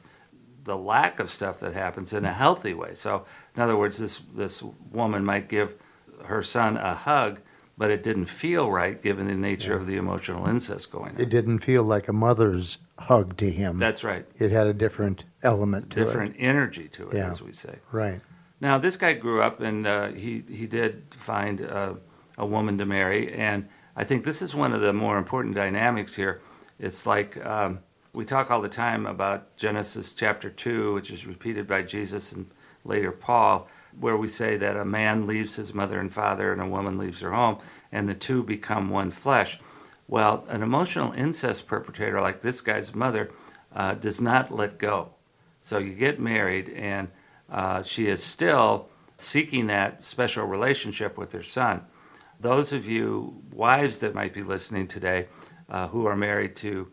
the 0.63 0.77
lack 0.77 1.19
of 1.19 1.29
stuff 1.29 1.59
that 1.59 1.73
happens 1.73 2.13
in 2.13 2.25
a 2.25 2.33
healthy 2.33 2.73
way. 2.73 2.93
So, 2.93 3.25
in 3.55 3.61
other 3.61 3.77
words, 3.77 3.97
this 3.97 4.19
this 4.33 4.63
woman 4.91 5.23
might 5.23 5.47
give 5.49 5.75
her 6.25 6.43
son 6.43 6.77
a 6.77 6.93
hug, 6.93 7.41
but 7.77 7.91
it 7.91 8.03
didn't 8.03 8.25
feel 8.25 8.71
right 8.71 9.01
given 9.01 9.27
the 9.27 9.35
nature 9.35 9.73
yeah. 9.73 9.79
of 9.79 9.87
the 9.87 9.95
emotional 9.95 10.47
incest 10.47 10.91
going 10.91 11.15
on. 11.15 11.21
It 11.21 11.29
didn't 11.29 11.59
feel 11.59 11.83
like 11.83 12.07
a 12.07 12.13
mother's 12.13 12.77
hug 12.99 13.37
to 13.37 13.49
him. 13.49 13.77
That's 13.77 14.03
right. 14.03 14.25
It 14.37 14.51
had 14.51 14.67
a 14.67 14.73
different 14.73 15.25
element 15.41 15.91
to 15.91 16.03
different 16.03 16.31
it. 16.31 16.33
Different 16.33 16.55
energy 16.55 16.87
to 16.89 17.09
it, 17.09 17.17
yeah. 17.17 17.29
as 17.29 17.41
we 17.41 17.51
say. 17.51 17.79
Right. 17.91 18.21
Now, 18.63 18.77
this 18.77 18.95
guy 18.95 19.11
grew 19.11 19.41
up 19.41 19.59
and 19.59 19.85
uh, 19.85 20.07
he, 20.13 20.41
he 20.47 20.67
did 20.67 21.03
find 21.09 21.61
uh, 21.61 21.95
a 22.37 22.45
woman 22.45 22.77
to 22.77 22.85
marry. 22.85 23.33
And 23.33 23.67
I 23.93 24.05
think 24.05 24.23
this 24.23 24.41
is 24.41 24.55
one 24.55 24.71
of 24.71 24.79
the 24.79 24.93
more 24.93 25.17
important 25.17 25.53
dynamics 25.53 26.15
here. 26.15 26.39
It's 26.79 27.05
like 27.05 27.45
um, 27.45 27.81
we 28.13 28.23
talk 28.23 28.49
all 28.49 28.61
the 28.61 28.69
time 28.69 29.05
about 29.05 29.57
Genesis 29.57 30.13
chapter 30.13 30.49
2, 30.49 30.93
which 30.93 31.11
is 31.11 31.27
repeated 31.27 31.67
by 31.67 31.81
Jesus 31.81 32.31
and 32.31 32.49
later 32.85 33.11
Paul, 33.11 33.67
where 33.99 34.15
we 34.15 34.29
say 34.29 34.55
that 34.55 34.77
a 34.77 34.85
man 34.85 35.27
leaves 35.27 35.57
his 35.57 35.73
mother 35.73 35.99
and 35.99 36.11
father 36.11 36.53
and 36.53 36.61
a 36.61 36.65
woman 36.65 36.97
leaves 36.97 37.19
her 37.19 37.31
home, 37.31 37.57
and 37.91 38.07
the 38.07 38.15
two 38.15 38.43
become 38.43 38.89
one 38.89 39.11
flesh. 39.11 39.59
Well, 40.07 40.45
an 40.47 40.63
emotional 40.63 41.11
incest 41.11 41.67
perpetrator 41.67 42.21
like 42.21 42.41
this 42.41 42.61
guy's 42.61 42.95
mother 42.95 43.29
uh, 43.75 43.95
does 43.95 44.21
not 44.21 44.51
let 44.51 44.77
go. 44.79 45.15
So 45.59 45.79
you 45.79 45.95
get 45.95 46.17
married, 46.17 46.69
and 46.69 47.09
uh, 47.49 47.83
she 47.83 48.07
is 48.07 48.23
still 48.23 48.89
seeking 49.17 49.67
that 49.67 50.03
special 50.03 50.45
relationship 50.45 51.17
with 51.17 51.31
her 51.33 51.43
son. 51.43 51.85
Those 52.39 52.73
of 52.73 52.87
you 52.87 53.41
wives 53.51 53.99
that 53.99 54.13
might 54.13 54.33
be 54.33 54.41
listening 54.41 54.87
today 54.87 55.27
uh, 55.69 55.87
who 55.87 56.05
are 56.05 56.15
married 56.15 56.55
to 56.57 56.91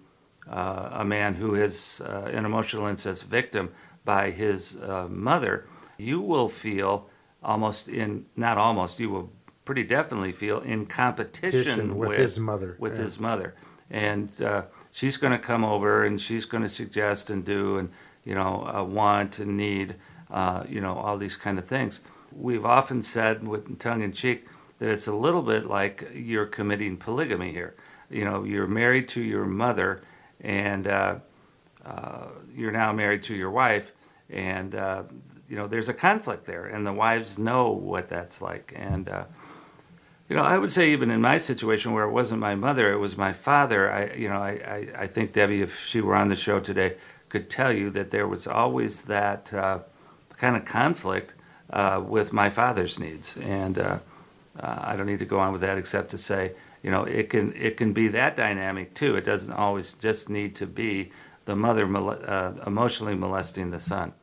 uh, 0.48 0.90
a 0.92 1.04
man 1.04 1.34
who 1.34 1.54
is 1.54 2.00
uh, 2.04 2.30
an 2.32 2.44
emotional 2.44 2.86
incest 2.86 3.24
victim 3.24 3.70
by 4.04 4.30
his 4.30 4.76
uh, 4.76 5.06
mother, 5.08 5.66
you 5.98 6.20
will 6.20 6.48
feel 6.48 7.08
almost 7.42 7.88
in, 7.88 8.26
not 8.36 8.58
almost, 8.58 8.98
you 9.00 9.10
will 9.10 9.32
pretty 9.64 9.84
definitely 9.84 10.32
feel 10.32 10.60
in 10.60 10.86
competition 10.86 11.96
with, 11.96 12.10
with, 12.10 12.18
his 12.18 12.38
mother. 12.38 12.76
With 12.78 12.96
yeah. 12.96 13.02
his 13.02 13.20
mother. 13.20 13.54
And 13.90 14.40
uh, 14.42 14.64
she's 14.90 15.16
going 15.16 15.32
to 15.32 15.38
come 15.38 15.64
over 15.64 16.04
and 16.04 16.20
she's 16.20 16.44
going 16.44 16.62
to 16.62 16.68
suggest 16.68 17.28
and 17.28 17.44
do 17.44 17.76
and, 17.76 17.90
you 18.24 18.34
know, 18.34 18.88
want 18.88 19.38
and 19.38 19.56
need 19.56 19.96
uh, 20.30 20.64
you 20.68 20.80
know, 20.80 20.94
all 20.94 21.16
these 21.16 21.36
kind 21.36 21.58
of 21.58 21.66
things. 21.66 22.00
We've 22.32 22.66
often 22.66 23.02
said, 23.02 23.46
with 23.46 23.78
tongue 23.78 24.02
in 24.02 24.12
cheek, 24.12 24.46
that 24.78 24.88
it's 24.88 25.06
a 25.06 25.14
little 25.14 25.42
bit 25.42 25.66
like 25.66 26.10
you're 26.14 26.46
committing 26.46 26.96
polygamy 26.96 27.52
here. 27.52 27.74
You 28.08 28.24
know, 28.24 28.44
you're 28.44 28.66
married 28.66 29.08
to 29.08 29.20
your 29.20 29.46
mother, 29.46 30.02
and 30.40 30.86
uh, 30.86 31.16
uh, 31.84 32.26
you're 32.54 32.72
now 32.72 32.92
married 32.92 33.22
to 33.24 33.34
your 33.34 33.50
wife, 33.50 33.92
and 34.28 34.74
uh, 34.74 35.04
you 35.48 35.56
know 35.56 35.66
there's 35.66 35.88
a 35.88 35.94
conflict 35.94 36.44
there, 36.44 36.66
and 36.66 36.86
the 36.86 36.92
wives 36.92 37.38
know 37.38 37.70
what 37.70 38.08
that's 38.08 38.40
like. 38.40 38.72
And 38.76 39.08
uh, 39.08 39.24
you 40.28 40.36
know, 40.36 40.42
I 40.42 40.58
would 40.58 40.70
say 40.70 40.92
even 40.92 41.10
in 41.10 41.20
my 41.20 41.38
situation 41.38 41.92
where 41.92 42.04
it 42.04 42.12
wasn't 42.12 42.40
my 42.40 42.54
mother, 42.54 42.92
it 42.92 42.98
was 42.98 43.16
my 43.16 43.32
father. 43.32 43.90
I, 43.90 44.14
you 44.14 44.28
know, 44.28 44.40
I, 44.40 44.50
I, 44.50 45.02
I 45.02 45.06
think 45.08 45.32
Debbie, 45.32 45.60
if 45.60 45.78
she 45.78 46.00
were 46.00 46.14
on 46.14 46.28
the 46.28 46.36
show 46.36 46.60
today, 46.60 46.96
could 47.28 47.50
tell 47.50 47.72
you 47.72 47.90
that 47.90 48.12
there 48.12 48.28
was 48.28 48.46
always 48.46 49.02
that 49.02 49.52
uh, 49.52 49.80
kind 50.40 50.56
of 50.56 50.64
conflict 50.64 51.34
uh, 51.70 52.02
with 52.04 52.32
my 52.32 52.48
father's 52.48 52.98
needs. 52.98 53.36
And 53.36 53.78
uh, 53.78 53.98
uh, 54.58 54.78
I 54.82 54.96
don't 54.96 55.06
need 55.06 55.18
to 55.20 55.26
go 55.26 55.38
on 55.38 55.52
with 55.52 55.60
that 55.60 55.78
except 55.78 56.10
to 56.10 56.18
say, 56.18 56.52
you 56.82 56.90
know, 56.90 57.04
it 57.04 57.28
can 57.28 57.52
it 57.54 57.76
can 57.76 57.92
be 57.92 58.08
that 58.08 58.36
dynamic 58.36 58.94
too. 58.94 59.14
It 59.14 59.24
doesn't 59.24 59.52
always 59.52 59.92
just 59.92 60.30
need 60.30 60.54
to 60.56 60.66
be 60.66 61.12
the 61.44 61.54
mother 61.54 61.84
uh, 61.84 62.54
emotionally 62.66 63.14
molesting 63.14 63.70
the 63.70 63.78
son. 63.78 64.14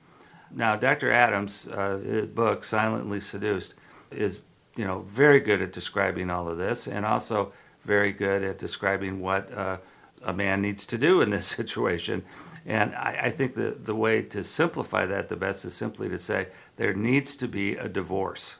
Now, 0.51 0.75
Dr. 0.75 1.12
Adams' 1.12 1.67
uh, 1.67 2.25
book, 2.34 2.63
Silently 2.63 3.19
Seduced, 3.19 3.75
is 4.12 4.41
you 4.75 4.86
know 4.86 5.01
very 5.01 5.39
good 5.39 5.62
at 5.62 5.71
describing 5.71 6.32
all 6.32 6.49
of 6.49 6.58
this, 6.58 6.88
and 6.88 7.06
also 7.06 7.53
very 7.82 8.12
good 8.12 8.43
at 8.43 8.58
describing 8.58 9.21
what 9.21 9.53
uh, 9.53 9.77
a 10.23 10.34
man 10.34 10.62
needs 10.62 10.88
to 10.88 10.97
do 10.97 11.21
in 11.21 11.30
this 11.30 11.45
situation. 11.60 12.23
And 12.67 12.93
I, 12.95 13.19
I 13.23 13.30
think 13.32 13.56
the, 13.56 13.77
the 13.82 13.95
way 13.95 14.21
to 14.23 14.43
simplify 14.43 15.06
that 15.06 15.30
the 15.30 15.38
best 15.38 15.63
is 15.63 15.73
simply 15.73 16.10
to 16.10 16.17
say 16.17 16.47
there 16.75 16.93
needs 16.93 17.38
to 17.38 17.47
be 17.47 17.77
a 17.77 17.88
divorce 17.88 18.58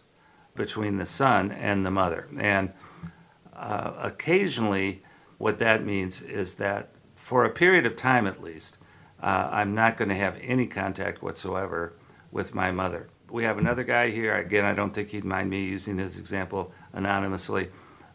between 0.56 0.98
the 0.98 1.06
son 1.06 1.52
and 1.52 1.86
the 1.86 1.92
mother. 1.92 2.30
And 2.40 2.72
uh, 3.54 3.94
occasionally, 4.00 5.04
what 5.38 5.60
that 5.60 5.86
means 5.86 6.22
is 6.22 6.56
that 6.56 6.90
for 7.16 7.44
a 7.44 7.50
period 7.50 7.86
of 7.86 7.98
time 7.98 8.26
at 8.26 8.42
least, 8.42 8.78
uh, 9.22 9.50
I'm 9.52 9.76
not 9.76 9.98
going 9.98 10.10
to 10.10 10.16
have 10.16 10.40
any 10.42 10.68
contact 10.68 11.22
whatsoever 11.22 11.94
with 12.32 12.56
my 12.56 12.72
mother. 12.72 13.10
We 13.30 13.44
have 13.44 13.58
another 13.58 13.84
guy 13.84 14.10
here. 14.10 14.36
Again, 14.36 14.64
I 14.64 14.74
don't 14.74 14.94
think 14.94 15.10
he'd 15.10 15.26
mind 15.26 15.50
me 15.50 15.66
using 15.66 15.98
his 15.98 16.18
example 16.18 16.72
anonymously, 16.94 17.70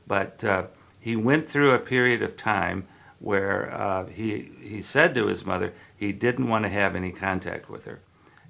but 0.07 0.43
uh, 0.43 0.67
he 0.99 1.17
went 1.17 1.49
through 1.49 1.73
a 1.73 1.79
period 1.79 2.23
of 2.23 2.37
time 2.37 2.87
where 3.23 3.73
uh, 3.73 4.07
he, 4.07 4.51
he 4.61 4.83
said 4.83 5.15
to 5.15 5.29
his 5.29 5.47
mother 5.47 5.73
he 5.97 6.13
didn't 6.13 6.49
want 6.49 6.65
to 6.65 6.69
have 6.69 6.97
any 6.97 7.13
contact 7.13 7.71
with 7.71 7.85
her. 7.85 8.01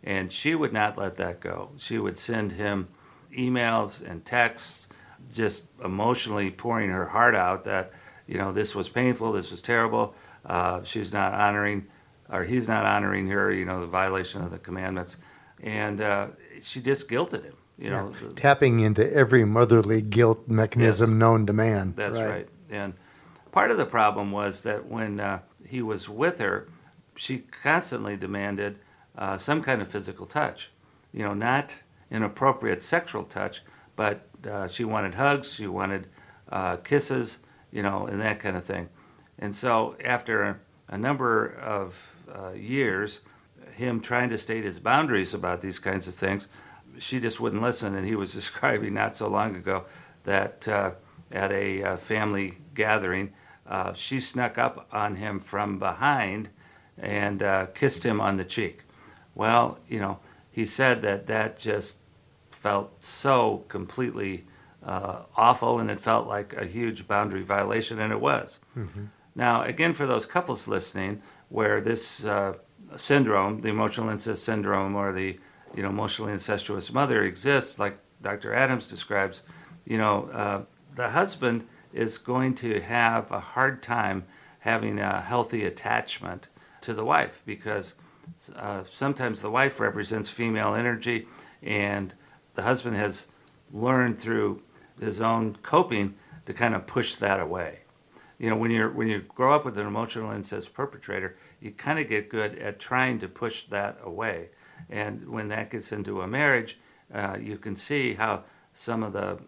And 0.02 0.32
she 0.32 0.54
would 0.54 0.72
not 0.72 0.96
let 0.96 1.18
that 1.18 1.40
go. 1.40 1.72
She 1.76 1.98
would 1.98 2.16
send 2.16 2.52
him 2.52 2.88
emails 3.36 4.00
and 4.04 4.24
texts, 4.24 4.88
just 5.30 5.64
emotionally 5.84 6.50
pouring 6.50 6.88
her 6.88 7.08
heart 7.08 7.34
out 7.34 7.64
that, 7.64 7.92
you 8.26 8.38
know, 8.38 8.50
this 8.50 8.74
was 8.74 8.88
painful, 8.88 9.32
this 9.32 9.50
was 9.50 9.60
terrible. 9.60 10.14
Uh, 10.44 10.82
she's 10.84 11.12
not 11.12 11.34
honoring, 11.34 11.86
or 12.30 12.44
he's 12.44 12.66
not 12.66 12.86
honoring 12.86 13.28
her, 13.28 13.52
you 13.52 13.66
know, 13.66 13.82
the 13.82 13.86
violation 13.86 14.42
of 14.42 14.50
the 14.50 14.58
commandments. 14.58 15.18
And 15.62 16.00
uh, 16.00 16.28
she 16.62 16.80
just 16.80 17.10
guilted 17.10 17.44
him, 17.44 17.56
you 17.78 17.90
know. 17.90 18.10
Yeah. 18.22 18.28
Tapping 18.36 18.80
into 18.80 19.12
every 19.12 19.44
motherly 19.44 20.00
guilt 20.00 20.48
mechanism 20.48 21.10
yes, 21.10 21.18
known 21.18 21.44
to 21.46 21.52
man. 21.52 21.92
That's 21.94 22.16
right. 22.16 22.26
right. 22.26 22.48
And 22.70 22.94
part 23.52 23.70
of 23.70 23.76
the 23.76 23.86
problem 23.86 24.32
was 24.32 24.62
that 24.62 24.86
when 24.86 25.20
uh, 25.20 25.40
he 25.64 25.80
was 25.80 26.08
with 26.08 26.40
her, 26.40 26.68
she 27.14 27.38
constantly 27.38 28.16
demanded 28.16 28.78
uh, 29.16 29.36
some 29.36 29.62
kind 29.62 29.80
of 29.80 29.88
physical 29.88 30.26
touch. 30.26 30.70
You 31.12 31.22
know, 31.22 31.34
not 31.34 31.82
inappropriate 32.10 32.82
sexual 32.82 33.24
touch, 33.24 33.62
but 33.94 34.26
uh, 34.48 34.68
she 34.68 34.84
wanted 34.84 35.14
hugs, 35.14 35.54
she 35.54 35.66
wanted 35.66 36.08
uh, 36.50 36.76
kisses, 36.78 37.38
you 37.70 37.82
know, 37.82 38.06
and 38.06 38.20
that 38.20 38.38
kind 38.38 38.56
of 38.56 38.64
thing. 38.64 38.88
And 39.38 39.54
so 39.54 39.96
after 40.04 40.60
a, 40.88 40.98
number 40.98 41.46
of 41.46 42.16
uh, 42.34 42.52
years, 42.52 43.20
him 43.74 44.00
trying 44.00 44.28
to 44.28 44.38
state 44.38 44.64
his 44.64 44.78
boundaries 44.78 45.32
about 45.32 45.62
these 45.62 45.78
kinds 45.78 46.06
of 46.06 46.14
things, 46.14 46.48
she 46.98 47.18
just 47.18 47.40
wouldn't 47.40 47.62
listen. 47.62 47.94
And 47.94 48.06
he 48.06 48.14
was 48.14 48.32
describing 48.40 48.94
not 48.94 49.16
so 49.16 49.28
long 49.28 49.56
ago 49.56 49.84
that 50.24 50.68
uh, 50.68 50.92
at 51.30 51.50
a 51.50 51.82
uh, 51.82 51.96
family 51.96 52.58
gathering, 52.74 53.32
uh, 53.66 53.92
she 53.92 54.20
snuck 54.20 54.58
up 54.58 54.86
on 54.92 55.16
him 55.16 55.38
from 55.38 55.78
behind 55.78 56.48
and 56.98 57.42
uh, 57.42 57.66
kissed 57.66 58.04
him 58.04 58.20
on 58.20 58.36
the 58.36 58.44
cheek. 58.44 58.82
Well, 59.34 59.78
you 59.88 59.98
know, 59.98 60.18
he 60.50 60.66
said 60.66 61.02
that 61.02 61.26
that 61.26 61.58
just 61.58 61.98
felt 62.50 63.04
so 63.04 63.64
completely 63.68 64.44
uh, 64.84 65.22
awful 65.36 65.78
and 65.78 65.90
it 65.90 66.00
felt 66.00 66.26
like 66.26 66.52
a 66.54 66.66
huge 66.66 67.06
boundary 67.06 67.42
violation, 67.42 67.98
and 67.98 68.12
it 68.12 68.20
was. 68.20 68.60
Mm-hmm. 68.76 69.06
Now, 69.34 69.62
again, 69.62 69.92
for 69.92 70.06
those 70.06 70.26
couples 70.26 70.68
listening, 70.68 71.22
where 71.48 71.80
this 71.80 72.24
uh, 72.24 72.54
syndrome, 72.96 73.60
the 73.60 73.68
emotional 73.68 74.08
incest 74.08 74.44
syndrome, 74.44 74.94
or 74.94 75.12
the 75.12 75.38
you 75.74 75.82
know 75.82 75.88
emotionally 75.88 76.32
incestuous 76.32 76.92
mother 76.92 77.22
exists, 77.24 77.78
like 77.78 77.98
Dr. 78.20 78.52
Adams 78.54 78.86
describes, 78.86 79.42
you 79.86 79.98
know, 79.98 80.28
uh, 80.32 80.62
the 80.94 81.10
husband 81.10 81.66
is 81.92 82.18
going 82.18 82.54
to 82.56 82.80
have 82.80 83.30
a 83.30 83.40
hard 83.40 83.82
time 83.82 84.24
having 84.60 84.98
a 84.98 85.20
healthy 85.20 85.64
attachment 85.64 86.48
to 86.80 86.94
the 86.94 87.04
wife 87.04 87.42
because 87.44 87.94
uh, 88.56 88.84
sometimes 88.84 89.42
the 89.42 89.50
wife 89.50 89.80
represents 89.80 90.30
female 90.30 90.74
energy, 90.74 91.26
and 91.62 92.14
the 92.54 92.62
husband 92.62 92.96
has 92.96 93.26
learned 93.72 94.18
through 94.18 94.62
his 95.00 95.20
own 95.20 95.56
coping 95.62 96.14
to 96.46 96.52
kind 96.52 96.74
of 96.74 96.86
push 96.86 97.16
that 97.16 97.40
away. 97.40 97.80
You 98.38 98.50
know, 98.50 98.56
when 98.56 98.70
you're 98.70 98.90
when 98.90 99.08
you 99.08 99.20
grow 99.20 99.54
up 99.54 99.64
with 99.64 99.78
an 99.78 99.86
emotional 99.86 100.32
incest 100.32 100.74
perpetrator, 100.74 101.36
you 101.60 101.70
kind 101.70 101.98
of 101.98 102.08
get 102.08 102.28
good 102.28 102.58
at 102.58 102.78
trying 102.78 103.18
to 103.20 103.28
push 103.28 103.64
that 103.64 103.98
away, 104.02 104.50
and 104.90 105.28
when 105.28 105.48
that 105.48 105.70
gets 105.70 105.92
into 105.92 106.20
a 106.20 106.26
marriage, 106.26 106.78
uh, 107.12 107.36
you 107.40 107.58
can 107.58 107.76
see 107.76 108.14
how 108.14 108.44
some 108.72 109.02
of 109.02 109.12
the 109.12 109.38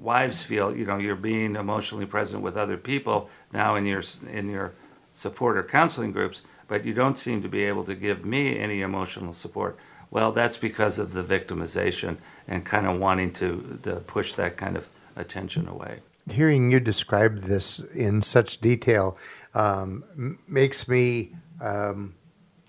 wives 0.00 0.42
feel. 0.42 0.74
You 0.76 0.86
know, 0.86 0.98
you're 0.98 1.16
being 1.16 1.56
emotionally 1.56 2.06
present 2.06 2.42
with 2.42 2.56
other 2.56 2.76
people 2.76 3.28
now 3.52 3.74
in 3.74 3.86
your 3.86 4.02
in 4.30 4.48
your 4.48 4.72
support 5.12 5.56
or 5.56 5.64
counseling 5.64 6.12
groups 6.12 6.42
but 6.68 6.84
you 6.84 6.92
don't 6.92 7.18
seem 7.18 7.42
to 7.42 7.48
be 7.48 7.64
able 7.64 7.82
to 7.84 7.94
give 7.94 8.24
me 8.24 8.58
any 8.58 8.82
emotional 8.82 9.32
support. 9.32 9.76
Well, 10.10 10.32
that's 10.32 10.56
because 10.56 10.98
of 10.98 11.12
the 11.12 11.22
victimization 11.22 12.18
and 12.46 12.64
kind 12.64 12.86
of 12.86 12.98
wanting 12.98 13.32
to, 13.32 13.80
to 13.82 13.96
push 13.96 14.34
that 14.34 14.56
kind 14.56 14.76
of 14.76 14.88
attention 15.16 15.66
away. 15.66 16.00
Hearing 16.30 16.70
you 16.70 16.78
describe 16.78 17.38
this 17.38 17.80
in 17.80 18.22
such 18.22 18.58
detail 18.58 19.16
um, 19.54 20.38
makes 20.46 20.86
me 20.86 21.34
um, 21.60 22.14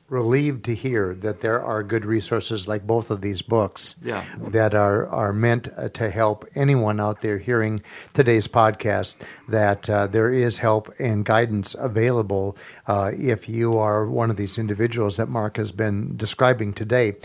relieved 0.10 0.66
to 0.66 0.76
hear 0.76 1.14
that 1.14 1.42
there 1.42 1.62
are 1.62 1.84
good 1.84 2.06
resources 2.06 2.68
like 2.68 2.86
both 2.86 3.12
of 3.12 3.22
these 3.22 3.42
books 3.42 3.96
yeah. 4.02 4.24
that 4.38 4.74
are, 4.74 5.08
are 5.08 5.32
meant 5.32 5.70
uh, 5.78 5.90
to 5.90 6.10
help 6.10 6.46
anyone 6.56 7.00
out 7.00 7.22
there 7.22 7.38
hearing 7.38 7.80
today's 8.14 8.48
podcast 8.48 9.18
that 9.48 9.90
uh, 9.90 10.08
there 10.08 10.32
is 10.32 10.58
help 10.58 10.92
and 11.00 11.26
guidance 11.26 11.76
available 11.76 12.58
uh, 12.88 13.12
if 13.18 13.48
you 13.48 13.78
are 13.78 14.08
one 14.08 14.30
of 14.30 14.38
these 14.38 14.58
individuals 14.58 15.18
that 15.18 15.30
Mark 15.30 15.58
has 15.58 15.72
been 15.72 16.18
describing 16.18 16.74
today. 16.74 17.16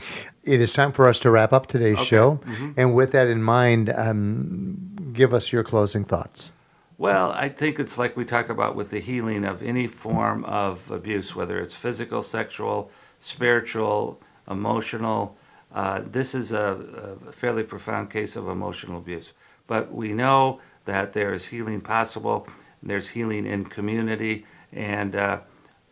It 0.44 0.60
is 0.60 0.72
time 0.72 0.92
for 0.92 1.08
us 1.08 1.18
to 1.20 1.30
wrap 1.30 1.52
up 1.52 1.66
today's 1.66 1.96
okay. 1.96 2.04
show. 2.04 2.36
Mm-hmm. 2.36 2.72
And 2.76 2.94
with 2.94 3.12
that 3.12 3.28
in 3.28 3.42
mind, 3.42 3.88
um, 3.90 5.10
give 5.12 5.32
us 5.32 5.52
your 5.52 5.62
closing 5.62 6.04
thoughts. 6.04 6.50
Well, 6.96 7.32
I 7.32 7.48
think 7.48 7.80
it's 7.80 7.98
like 7.98 8.16
we 8.16 8.24
talk 8.24 8.48
about 8.48 8.76
with 8.76 8.90
the 8.90 9.00
healing 9.00 9.44
of 9.44 9.64
any 9.64 9.88
form 9.88 10.44
of 10.44 10.92
abuse, 10.92 11.34
whether 11.34 11.58
it's 11.58 11.74
physical, 11.74 12.22
sexual, 12.22 12.88
spiritual, 13.18 14.20
emotional. 14.48 15.36
Uh, 15.74 16.02
this 16.06 16.36
is 16.36 16.52
a, 16.52 17.16
a, 17.26 17.32
fairly 17.32 17.64
profound 17.64 18.10
case 18.10 18.36
of 18.36 18.46
emotional 18.46 18.98
abuse. 18.98 19.32
But 19.66 19.92
we 19.92 20.12
know 20.12 20.60
that 20.84 21.14
there 21.14 21.34
is 21.34 21.46
healing 21.46 21.80
possible, 21.80 22.46
there's 22.80 23.08
healing 23.08 23.44
in 23.44 23.64
community, 23.64 24.46
and 24.72 25.16
uh, 25.16 25.40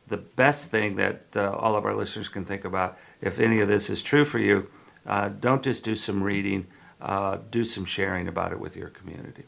the 0.07 0.19
best 0.19 0.71
thing 0.71 0.95
that 0.97 1.25
uh, 1.35 1.51
all 1.51 1.75
of 1.75 1.85
our 1.85 1.97
listeners 1.97 2.29
can 2.29 2.45
think 2.45 2.65
about, 2.65 2.97
if 3.21 3.41
any 3.41 3.59
of 3.59 3.67
this 3.67 3.91
is 3.91 4.05
true 4.05 4.25
for 4.25 4.39
you, 4.39 4.71
uh, 5.05 5.31
don't 5.31 5.65
just 5.65 5.83
do 5.83 5.97
some 5.97 6.23
reading, 6.23 6.69
uh, 7.01 7.39
do 7.51 7.65
some 7.65 7.85
sharing 7.85 8.29
about 8.29 8.53
it 8.53 8.61
with 8.61 8.77
your 8.77 8.89
community. 8.89 9.45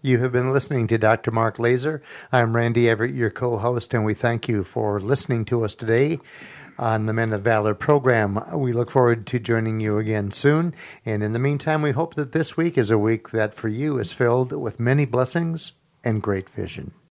You 0.00 0.18
have 0.18 0.30
been 0.30 0.52
listening 0.52 0.86
to 0.88 0.98
Dr. 0.98 1.32
Mark 1.32 1.58
Laaser. 1.58 2.00
I'm 2.30 2.54
Randy 2.54 2.88
Everett, 2.88 3.16
your 3.16 3.30
co 3.30 3.58
host, 3.58 3.92
and 3.92 4.04
we 4.04 4.14
thank 4.14 4.48
you 4.48 4.62
for 4.62 5.00
listening 5.00 5.44
to 5.46 5.64
us 5.64 5.74
today 5.74 6.20
on 6.78 7.06
the 7.06 7.12
Men 7.12 7.32
of 7.32 7.42
Valor 7.42 7.74
program. 7.74 8.40
We 8.56 8.72
look 8.72 8.92
forward 8.92 9.26
to 9.26 9.40
joining 9.40 9.80
you 9.80 9.98
again 9.98 10.30
soon. 10.30 10.72
And 11.04 11.24
in 11.24 11.32
the 11.32 11.40
meantime, 11.40 11.82
we 11.82 11.90
hope 11.90 12.14
that 12.14 12.30
this 12.30 12.56
week 12.56 12.78
is 12.78 12.92
a 12.92 12.98
week 12.98 13.30
that 13.30 13.54
for 13.54 13.66
you 13.66 13.98
is 13.98 14.12
filled 14.12 14.52
with 14.52 14.78
many 14.78 15.04
blessings 15.04 15.72
and 16.04 16.22
great 16.22 16.48
vision. 16.48 16.92